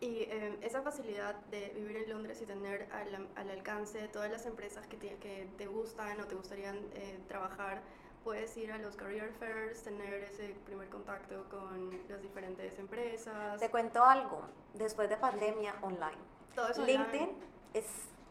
Y 0.00 0.24
em, 0.30 0.56
esa 0.62 0.82
facilidad 0.82 1.34
de 1.50 1.70
vivir 1.74 1.96
en 1.96 2.10
Londres 2.10 2.40
y 2.42 2.46
tener 2.46 2.88
al, 2.92 3.28
al 3.34 3.50
alcance 3.50 4.06
todas 4.08 4.30
las 4.30 4.46
empresas 4.46 4.86
que 4.86 4.96
te, 4.96 5.16
que 5.16 5.48
te 5.56 5.66
gustan 5.66 6.20
o 6.20 6.24
te 6.26 6.34
gustarían 6.36 6.76
eh, 6.94 7.18
trabajar, 7.26 7.82
puedes 8.22 8.56
ir 8.56 8.70
a 8.70 8.78
los 8.78 8.94
career 8.96 9.32
fairs, 9.32 9.82
tener 9.82 10.14
ese 10.24 10.54
primer 10.66 10.88
contacto 10.88 11.44
con 11.50 11.98
las 12.08 12.22
diferentes 12.22 12.78
empresas. 12.78 13.58
Te 13.58 13.70
cuento 13.70 14.04
algo, 14.04 14.42
después 14.74 15.08
de 15.08 15.16
pandemia 15.16 15.74
online, 15.82 16.18
Todo 16.54 16.68
eso 16.68 16.82
online. 16.82 16.98
LinkedIn 17.04 17.36
es 17.74 17.86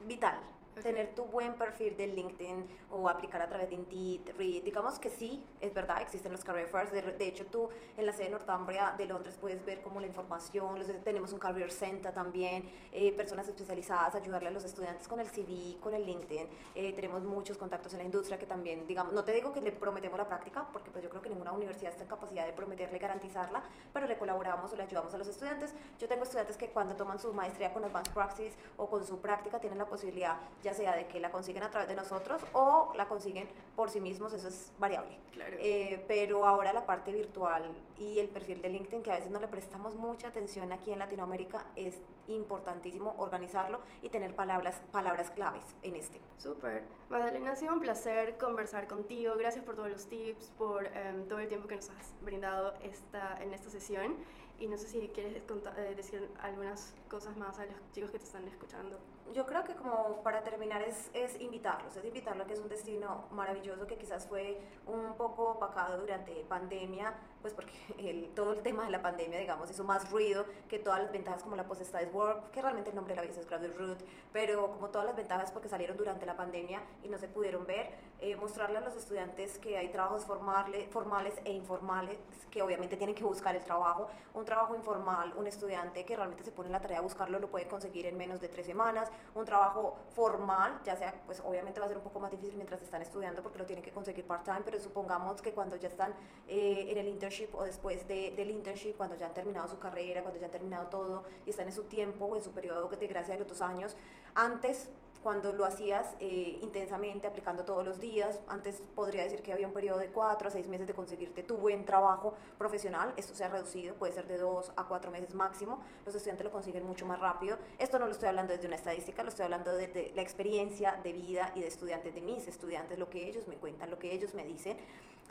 vital. 0.06 0.39
Ok. 0.78 0.84
Tener 0.84 1.13
tu 1.16 1.26
buen 1.26 1.54
perfil 1.56 1.96
de 1.98 2.08
LinkedIn 2.08 2.66
o 2.92 3.10
aplicar 3.10 3.42
a 3.42 3.48
través 3.48 3.70
de 3.70 3.76
Indeed. 3.76 4.36
Digamos 4.63 5.00
que 5.00 5.10
sí, 5.10 5.44
es 5.60 5.74
verdad, 5.74 6.02
existen 6.02 6.32
los 6.32 6.44
career 6.44 6.68
fairs. 6.68 6.92
De, 6.92 7.02
de 7.02 7.28
hecho, 7.28 7.46
tú 7.48 7.70
en 7.98 8.06
la 8.06 8.12
sede 8.13 8.26
de 8.26 8.30
Northumbria 8.32 8.94
de 8.98 9.06
Londres 9.06 9.38
puedes 9.40 9.63
ver 9.66 9.82
como 9.82 10.00
la 10.00 10.08
información. 10.08 10.78
los- 10.80 10.88
tenemos 11.04 11.34
un 11.34 11.40
career 11.40 11.72
center 11.72 12.13
también, 12.13 12.70
eh, 12.92 13.12
personas 13.13 13.48
especializadas, 13.48 14.16
ayudarle 14.16 14.50
a 14.50 14.52
los 14.52 14.63
estudiantes 14.63 15.08
con 15.08 15.20
el 15.20 15.28
CV, 15.30 15.78
con 15.82 15.94
el 15.94 16.06
LinkedIn. 16.06 16.48
Eh, 16.76 16.94
tenemos 16.94 17.24
muchos 17.24 17.58
contactos 17.58 17.92
en 17.94 18.00
la 18.00 18.06
industria 18.06 18.38
que 18.38 18.46
también, 18.46 18.86
digamos, 18.88 19.13
no 19.13 19.24
te 19.24 19.32
digo 19.34 19.52
que 19.54 19.62
le 19.62 19.72
prometemos 19.72 20.18
la 20.18 20.28
práctica, 20.28 20.68
porque 20.72 20.92
pues 20.92 21.04
yo 21.04 21.10
creo 21.10 21.22
que 21.22 21.30
ninguna 21.30 21.52
universidad 21.52 21.92
está 21.92 22.04
en 22.04 22.10
capacidad 22.10 22.46
de 22.46 22.54
prometerle 22.54 22.98
garantizarla, 23.00 23.63
pero 23.94 24.08
le 24.08 24.18
colaboramos 24.18 24.72
o 24.72 24.76
le 24.76 24.84
ayudamos 24.84 25.13
a 25.13 25.18
los 25.18 25.28
estudiantes. 25.28 25.74
Yo 26.00 26.08
tengo 26.08 26.24
estudiantes 26.24 26.58
que 26.58 26.70
cuando 26.70 26.96
toman 26.96 27.20
su 27.20 27.34
maestría 27.34 27.74
con 27.74 27.84
Advanced 27.84 28.13
Practice 28.13 28.56
o 28.78 28.88
con 28.90 29.06
su 29.06 29.20
práctica 29.20 29.60
tienen 29.60 29.78
la 29.80 29.86
posibilidad 29.86 30.38
ya 30.67 30.73
sea 30.73 30.97
de 30.97 31.08
que 31.08 31.21
la 31.21 31.32
consiguen 31.32 31.63
a 31.63 31.71
través 31.71 31.88
de 31.88 31.95
nosotros 31.95 32.41
o 32.51 32.91
la 32.97 33.08
consiguen 33.08 33.47
por 33.73 33.89
sí 33.89 34.01
mismos, 34.01 34.34
eso 34.34 34.49
es 34.49 34.73
variable. 34.77 35.17
Claro. 35.32 35.56
Eh, 35.62 36.03
pero 36.10 36.45
ahora 36.45 36.73
la 36.73 36.86
parte 36.86 37.13
virtual 37.13 37.63
y 37.97 38.19
el 38.19 38.27
perfil 38.27 38.62
de 38.62 38.67
LinkedIn, 38.69 39.01
que 39.01 39.12
a 39.12 39.15
veces 39.15 39.32
no 39.32 39.39
le 39.39 39.47
prestamos 39.47 39.95
mucha 39.95 40.27
atención 40.27 40.73
aquí 40.73 40.91
en 40.91 40.99
Latinoamérica, 40.99 41.65
es 41.77 42.01
importantísimo 42.27 43.15
organizarlo 43.17 43.80
y 44.01 44.10
tener 44.10 44.36
palabras, 44.36 44.82
palabras 44.91 45.32
claves 45.32 45.63
en 45.84 45.95
este. 45.95 46.19
Súper. 46.38 46.84
Magdalena, 47.10 47.53
ha 47.53 47.56
sido 47.56 47.73
un 47.73 47.80
placer 47.80 48.38
conversar 48.38 48.88
contigo. 48.88 49.36
Gracias 49.38 49.63
por 49.63 49.75
todos 49.75 49.89
los 49.89 50.08
tips, 50.08 50.51
por 50.58 50.86
em, 50.88 51.25
todo 51.30 51.39
el 51.39 51.47
tiempo 51.47 51.69
que 51.69 51.77
nos 51.77 51.89
has 51.91 52.13
brindado 52.21 52.73
esta, 52.84 53.41
en 53.41 53.53
esta 53.53 53.69
sesión. 53.69 54.17
Y 54.60 54.67
no 54.67 54.77
sé 54.77 54.88
si 54.88 55.08
quieres 55.10 55.36
eh, 55.36 55.93
decir 55.95 56.27
algunas 56.41 56.93
cosas 57.08 57.36
más 57.38 57.58
a 57.60 57.65
los 57.65 57.76
chicos 57.91 58.12
que 58.12 58.20
te 58.20 58.26
están 58.26 58.48
escuchando. 58.48 59.00
Yo 59.34 59.46
creo 59.46 59.63
que 59.63 59.76
como 59.76 60.24
para 60.24 60.43
terminar 60.43 60.82
es, 60.82 61.10
es 61.13 61.39
invitarlos, 61.41 61.96
es 61.96 62.06
invitarlos 62.06 62.46
a 62.46 62.48
que 62.48 62.54
es 62.54 62.60
un 62.60 62.70
destino 62.70 63.26
maravilloso 63.32 63.86
que 63.86 63.98
quizás 63.98 64.26
fue 64.26 64.60
un 64.86 65.15
poco 65.15 65.52
opacado 65.52 66.00
durante 66.00 66.34
pandemia, 66.46 67.13
pues 67.41 67.54
porque 67.54 67.74
el, 67.98 68.30
todo 68.34 68.54
el 68.54 68.62
tema 68.62 68.86
de 68.86 68.91
la 68.91 69.02
pandemia, 69.02 69.39
digamos, 69.39 69.70
hizo 69.70 69.84
más 69.84 70.10
ruido 70.12 70.46
que 70.70 70.80
todas 70.80 71.02
las 71.02 71.12
ventajas 71.12 71.43
como 71.43 71.56
la 71.56 71.67
post-studies 71.67 72.13
work, 72.13 72.52
que 72.52 72.62
realmente 72.62 72.89
el 72.91 72.96
nombre 72.96 73.15
de 73.15 73.22
la 73.22 73.28
visa 73.28 73.41
es 73.41 73.48
graduate 73.48 73.78
route, 73.78 74.06
pero 74.32 74.72
como 74.72 74.89
todas 74.89 75.08
las 75.08 75.15
ventajas 75.15 75.52
porque 75.52 75.70
salieron 75.70 75.98
durante 75.98 76.26
la 76.26 76.36
pandemia 76.36 76.82
y 77.04 77.10
no 77.10 77.17
se 77.17 77.28
pudieron 77.28 77.65
ver, 77.65 77.91
eh, 78.20 78.36
mostrarle 78.36 78.78
a 78.78 78.82
los 78.82 78.96
estudiantes 78.96 79.60
que 79.60 79.78
hay 79.78 79.89
trabajos 79.89 80.26
formales, 80.26 80.89
formales 80.89 81.36
e 81.46 81.52
informales, 81.52 82.17
que 82.50 82.62
obviamente 82.62 82.98
tienen 82.98 83.15
que 83.15 83.24
buscar 83.24 83.56
el 83.56 83.63
trabajo, 83.63 84.08
un 84.34 84.46
trabajo 84.46 84.76
informal, 84.76 85.34
un 85.38 85.48
estudiante 85.48 86.06
que 86.06 86.15
realmente 86.15 86.43
se 86.43 86.52
pone 86.52 86.67
en 86.67 86.74
la 86.74 86.82
tarea 86.82 86.96
de 86.97 87.03
buscarlo 87.03 87.39
lo 87.39 87.49
puede 87.49 87.67
conseguir 87.67 88.05
en 88.05 88.17
menos 88.17 88.39
de 88.41 88.49
tres 88.49 88.65
semanas, 88.65 89.12
un 89.36 89.45
trabajo 89.45 89.97
formal, 90.15 90.81
ya 90.83 90.95
sea, 90.95 91.13
pues 91.25 91.41
obviamente 91.45 91.79
va 91.79 91.86
a 91.86 91.89
ser 91.89 91.97
un 91.97 92.03
poco 92.03 92.19
más 92.19 92.31
difícil 92.31 92.55
mientras 92.55 92.81
están 92.81 93.01
estudiando 93.01 93.41
porque 93.41 93.60
lo 93.60 93.65
tienen 93.65 93.83
que 93.83 93.91
conseguir 93.91 94.25
part-time, 94.25 94.62
pero 94.63 94.79
supongamos 94.79 95.41
que 95.41 95.53
cuando 95.53 95.75
ya 95.75 95.88
están 95.88 96.13
eh, 96.47 96.88
en 96.89 96.97
el 96.97 97.07
internship 97.07 97.53
o 97.53 97.63
después 97.63 98.07
de, 98.07 98.31
del 98.31 98.51
internship, 98.51 98.95
cuando 98.97 99.15
ya 99.15 99.27
han 99.27 99.33
terminado 99.33 99.67
su 99.67 99.79
carrera, 99.79 100.21
cuando 100.21 100.39
ya 100.39 100.45
han 100.45 100.51
terminado 100.51 100.88
todo 100.88 101.23
y 101.45 101.49
están 101.49 101.67
en 101.67 101.73
su 101.73 101.83
tiempo 101.83 102.25
o 102.25 102.36
en 102.36 102.43
su 102.43 102.51
periodo 102.51 102.88
de 102.88 103.07
gracia 103.07 103.33
de 103.33 103.39
los 103.39 103.47
dos 103.47 103.62
años, 103.62 103.95
antes 104.36 104.89
cuando 105.23 105.53
lo 105.53 105.65
hacías 105.65 106.15
eh, 106.19 106.60
intensamente, 106.62 107.27
aplicando 107.27 107.63
todos 107.63 107.86
los 107.86 107.99
días. 107.99 108.39
Antes 108.47 108.82
podría 108.95 109.23
decir 109.23 109.41
que 109.41 109.53
había 109.53 109.67
un 109.67 109.73
periodo 109.73 109.99
de 109.99 110.10
cuatro 110.10 110.47
a 110.47 110.51
seis 110.51 110.67
meses 110.67 110.88
de 110.88 110.93
conseguirte 110.93 111.43
tu 111.43 111.58
buen 111.58 111.86
trabajo 111.86 112.34
profesional. 112.58 113.13
Esto 113.17 113.36
se 113.36 113.43
ha 113.43 113.49
reducido, 113.49 113.95
puede 113.95 114.13
ser 114.13 114.27
de 114.27 114.38
dos 114.38 114.71
a 114.75 114.86
cuatro 114.86 115.12
meses 115.12 115.34
máximo. 115.34 115.80
Los 116.06 116.15
estudiantes 116.15 116.45
lo 116.45 116.51
consiguen 116.51 116.86
mucho 116.86 117.06
más 117.06 117.19
rápido. 117.19 117.58
Esto 117.77 117.99
no 117.99 118.06
lo 118.06 118.12
estoy 118.12 118.30
hablando 118.30 118.53
desde 118.53 118.67
una 118.67 118.75
estadística, 118.75 119.23
lo 119.23 119.30
estoy 119.30 119.45
hablando 119.45 119.75
desde 119.75 120.12
la 120.15 120.21
experiencia 120.21 120.99
de 121.03 121.13
vida 121.13 121.51
y 121.56 121.62
de 121.62 121.67
estudiantes, 121.67 122.13
de 122.13 122.21
mis 122.21 122.47
estudiantes, 122.47 122.97
lo 122.97 123.10
que 123.10 123.27
ellos 123.27 123.47
me 123.47 123.56
cuentan, 123.56 123.89
lo 123.89 123.99
que 123.99 124.13
ellos 124.13 124.34
me 124.34 124.45
dicen. 124.45 124.77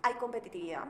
Hay 0.02 0.14
competitividad. 0.14 0.86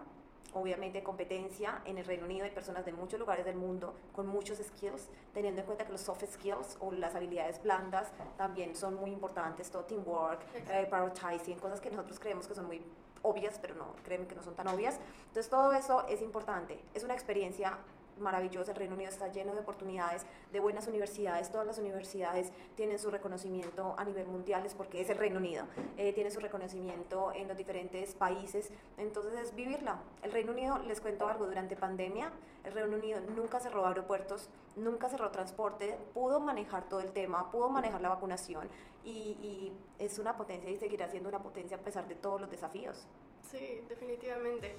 Obviamente 0.54 1.02
competencia. 1.02 1.82
En 1.84 1.98
el 1.98 2.04
Reino 2.04 2.24
Unido 2.24 2.44
hay 2.44 2.50
personas 2.50 2.84
de 2.84 2.92
muchos 2.92 3.18
lugares 3.18 3.44
del 3.44 3.56
mundo 3.56 3.94
con 4.12 4.26
muchos 4.26 4.58
skills, 4.58 5.08
teniendo 5.34 5.60
en 5.60 5.66
cuenta 5.66 5.84
que 5.84 5.92
los 5.92 6.00
soft 6.00 6.24
skills 6.24 6.76
o 6.80 6.92
las 6.92 7.14
habilidades 7.14 7.62
blandas 7.62 8.10
también 8.36 8.74
son 8.74 8.94
muy 8.94 9.10
importantes, 9.10 9.70
todo 9.70 9.84
teamwork, 9.84 10.40
eh, 10.70 10.86
prioritizing, 10.88 11.58
cosas 11.58 11.80
que 11.80 11.90
nosotros 11.90 12.18
creemos 12.18 12.46
que 12.46 12.54
son 12.54 12.66
muy 12.66 12.82
obvias, 13.22 13.58
pero 13.60 13.74
no, 13.74 13.94
créeme 14.04 14.26
que 14.26 14.34
no 14.34 14.42
son 14.42 14.54
tan 14.54 14.68
obvias. 14.68 14.98
Entonces 15.28 15.48
todo 15.50 15.72
eso 15.72 16.06
es 16.08 16.22
importante. 16.22 16.78
Es 16.94 17.04
una 17.04 17.14
experiencia 17.14 17.78
maravilloso. 18.18 18.70
El 18.70 18.76
Reino 18.76 18.94
Unido 18.94 19.10
está 19.10 19.28
lleno 19.28 19.54
de 19.54 19.60
oportunidades, 19.60 20.26
de 20.52 20.60
buenas 20.60 20.86
universidades. 20.86 21.50
Todas 21.50 21.66
las 21.66 21.78
universidades 21.78 22.52
tienen 22.74 22.98
su 22.98 23.10
reconocimiento 23.10 23.94
a 23.96 24.04
nivel 24.04 24.26
mundial, 24.26 24.64
es 24.66 24.74
porque 24.74 25.00
es 25.00 25.10
el 25.10 25.18
Reino 25.18 25.38
Unido. 25.38 25.66
Eh, 25.96 26.12
tiene 26.12 26.30
su 26.30 26.40
reconocimiento 26.40 27.32
en 27.34 27.48
los 27.48 27.56
diferentes 27.56 28.14
países. 28.14 28.70
Entonces 28.98 29.32
es 29.40 29.54
vivirla. 29.54 30.00
El 30.22 30.32
Reino 30.32 30.52
Unido, 30.52 30.78
les 30.78 31.00
cuento 31.00 31.28
algo, 31.28 31.46
durante 31.46 31.76
pandemia, 31.76 32.32
el 32.64 32.72
Reino 32.72 32.96
Unido 32.96 33.20
nunca 33.36 33.60
cerró 33.60 33.86
aeropuertos, 33.86 34.48
nunca 34.74 35.08
cerró 35.08 35.30
transporte, 35.30 35.96
pudo 36.14 36.40
manejar 36.40 36.88
todo 36.88 37.00
el 37.00 37.12
tema, 37.12 37.50
pudo 37.50 37.68
manejar 37.68 38.00
la 38.00 38.08
vacunación 38.08 38.68
y, 39.04 39.10
y 39.10 39.72
es 39.98 40.18
una 40.18 40.36
potencia 40.36 40.68
y 40.70 40.76
seguirá 40.76 41.08
siendo 41.08 41.28
una 41.28 41.40
potencia 41.40 41.76
a 41.76 41.80
pesar 41.80 42.08
de 42.08 42.16
todos 42.16 42.40
los 42.40 42.50
desafíos. 42.50 43.06
Sí, 43.50 43.82
definitivamente. 43.88 44.74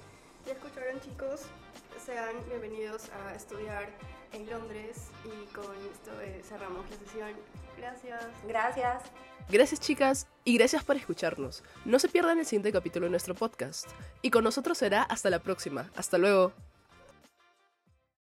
Ya 0.48 0.54
escucharon 0.54 1.02
chicos, 1.02 1.42
sean 2.06 2.34
bienvenidos 2.48 3.10
a 3.10 3.36
estudiar 3.36 3.90
en 4.32 4.50
Londres 4.50 5.10
y 5.26 5.54
con 5.54 5.76
esto 5.92 6.22
eh, 6.22 6.42
cerramos 6.42 6.90
la 6.90 6.96
sesión. 6.96 7.32
Gracias. 7.76 8.24
Gracias. 8.48 9.04
Gracias 9.50 9.82
chicas 9.82 10.28
y 10.46 10.58
gracias 10.58 10.86
por 10.86 10.96
escucharnos. 10.96 11.66
No 11.84 12.00
se 12.00 12.08
pierdan 12.08 12.40
el 12.40 12.46
siguiente 12.46 12.72
capítulo 12.72 13.08
de 13.08 13.10
nuestro 13.10 13.36
podcast. 13.36 13.90
Y 14.22 14.32
con 14.32 14.46
nosotros 14.46 14.78
será 14.78 15.04
hasta 15.04 15.30
la 15.30 15.40
próxima. 15.40 15.92
Hasta 15.98 16.18
luego. 16.18 16.54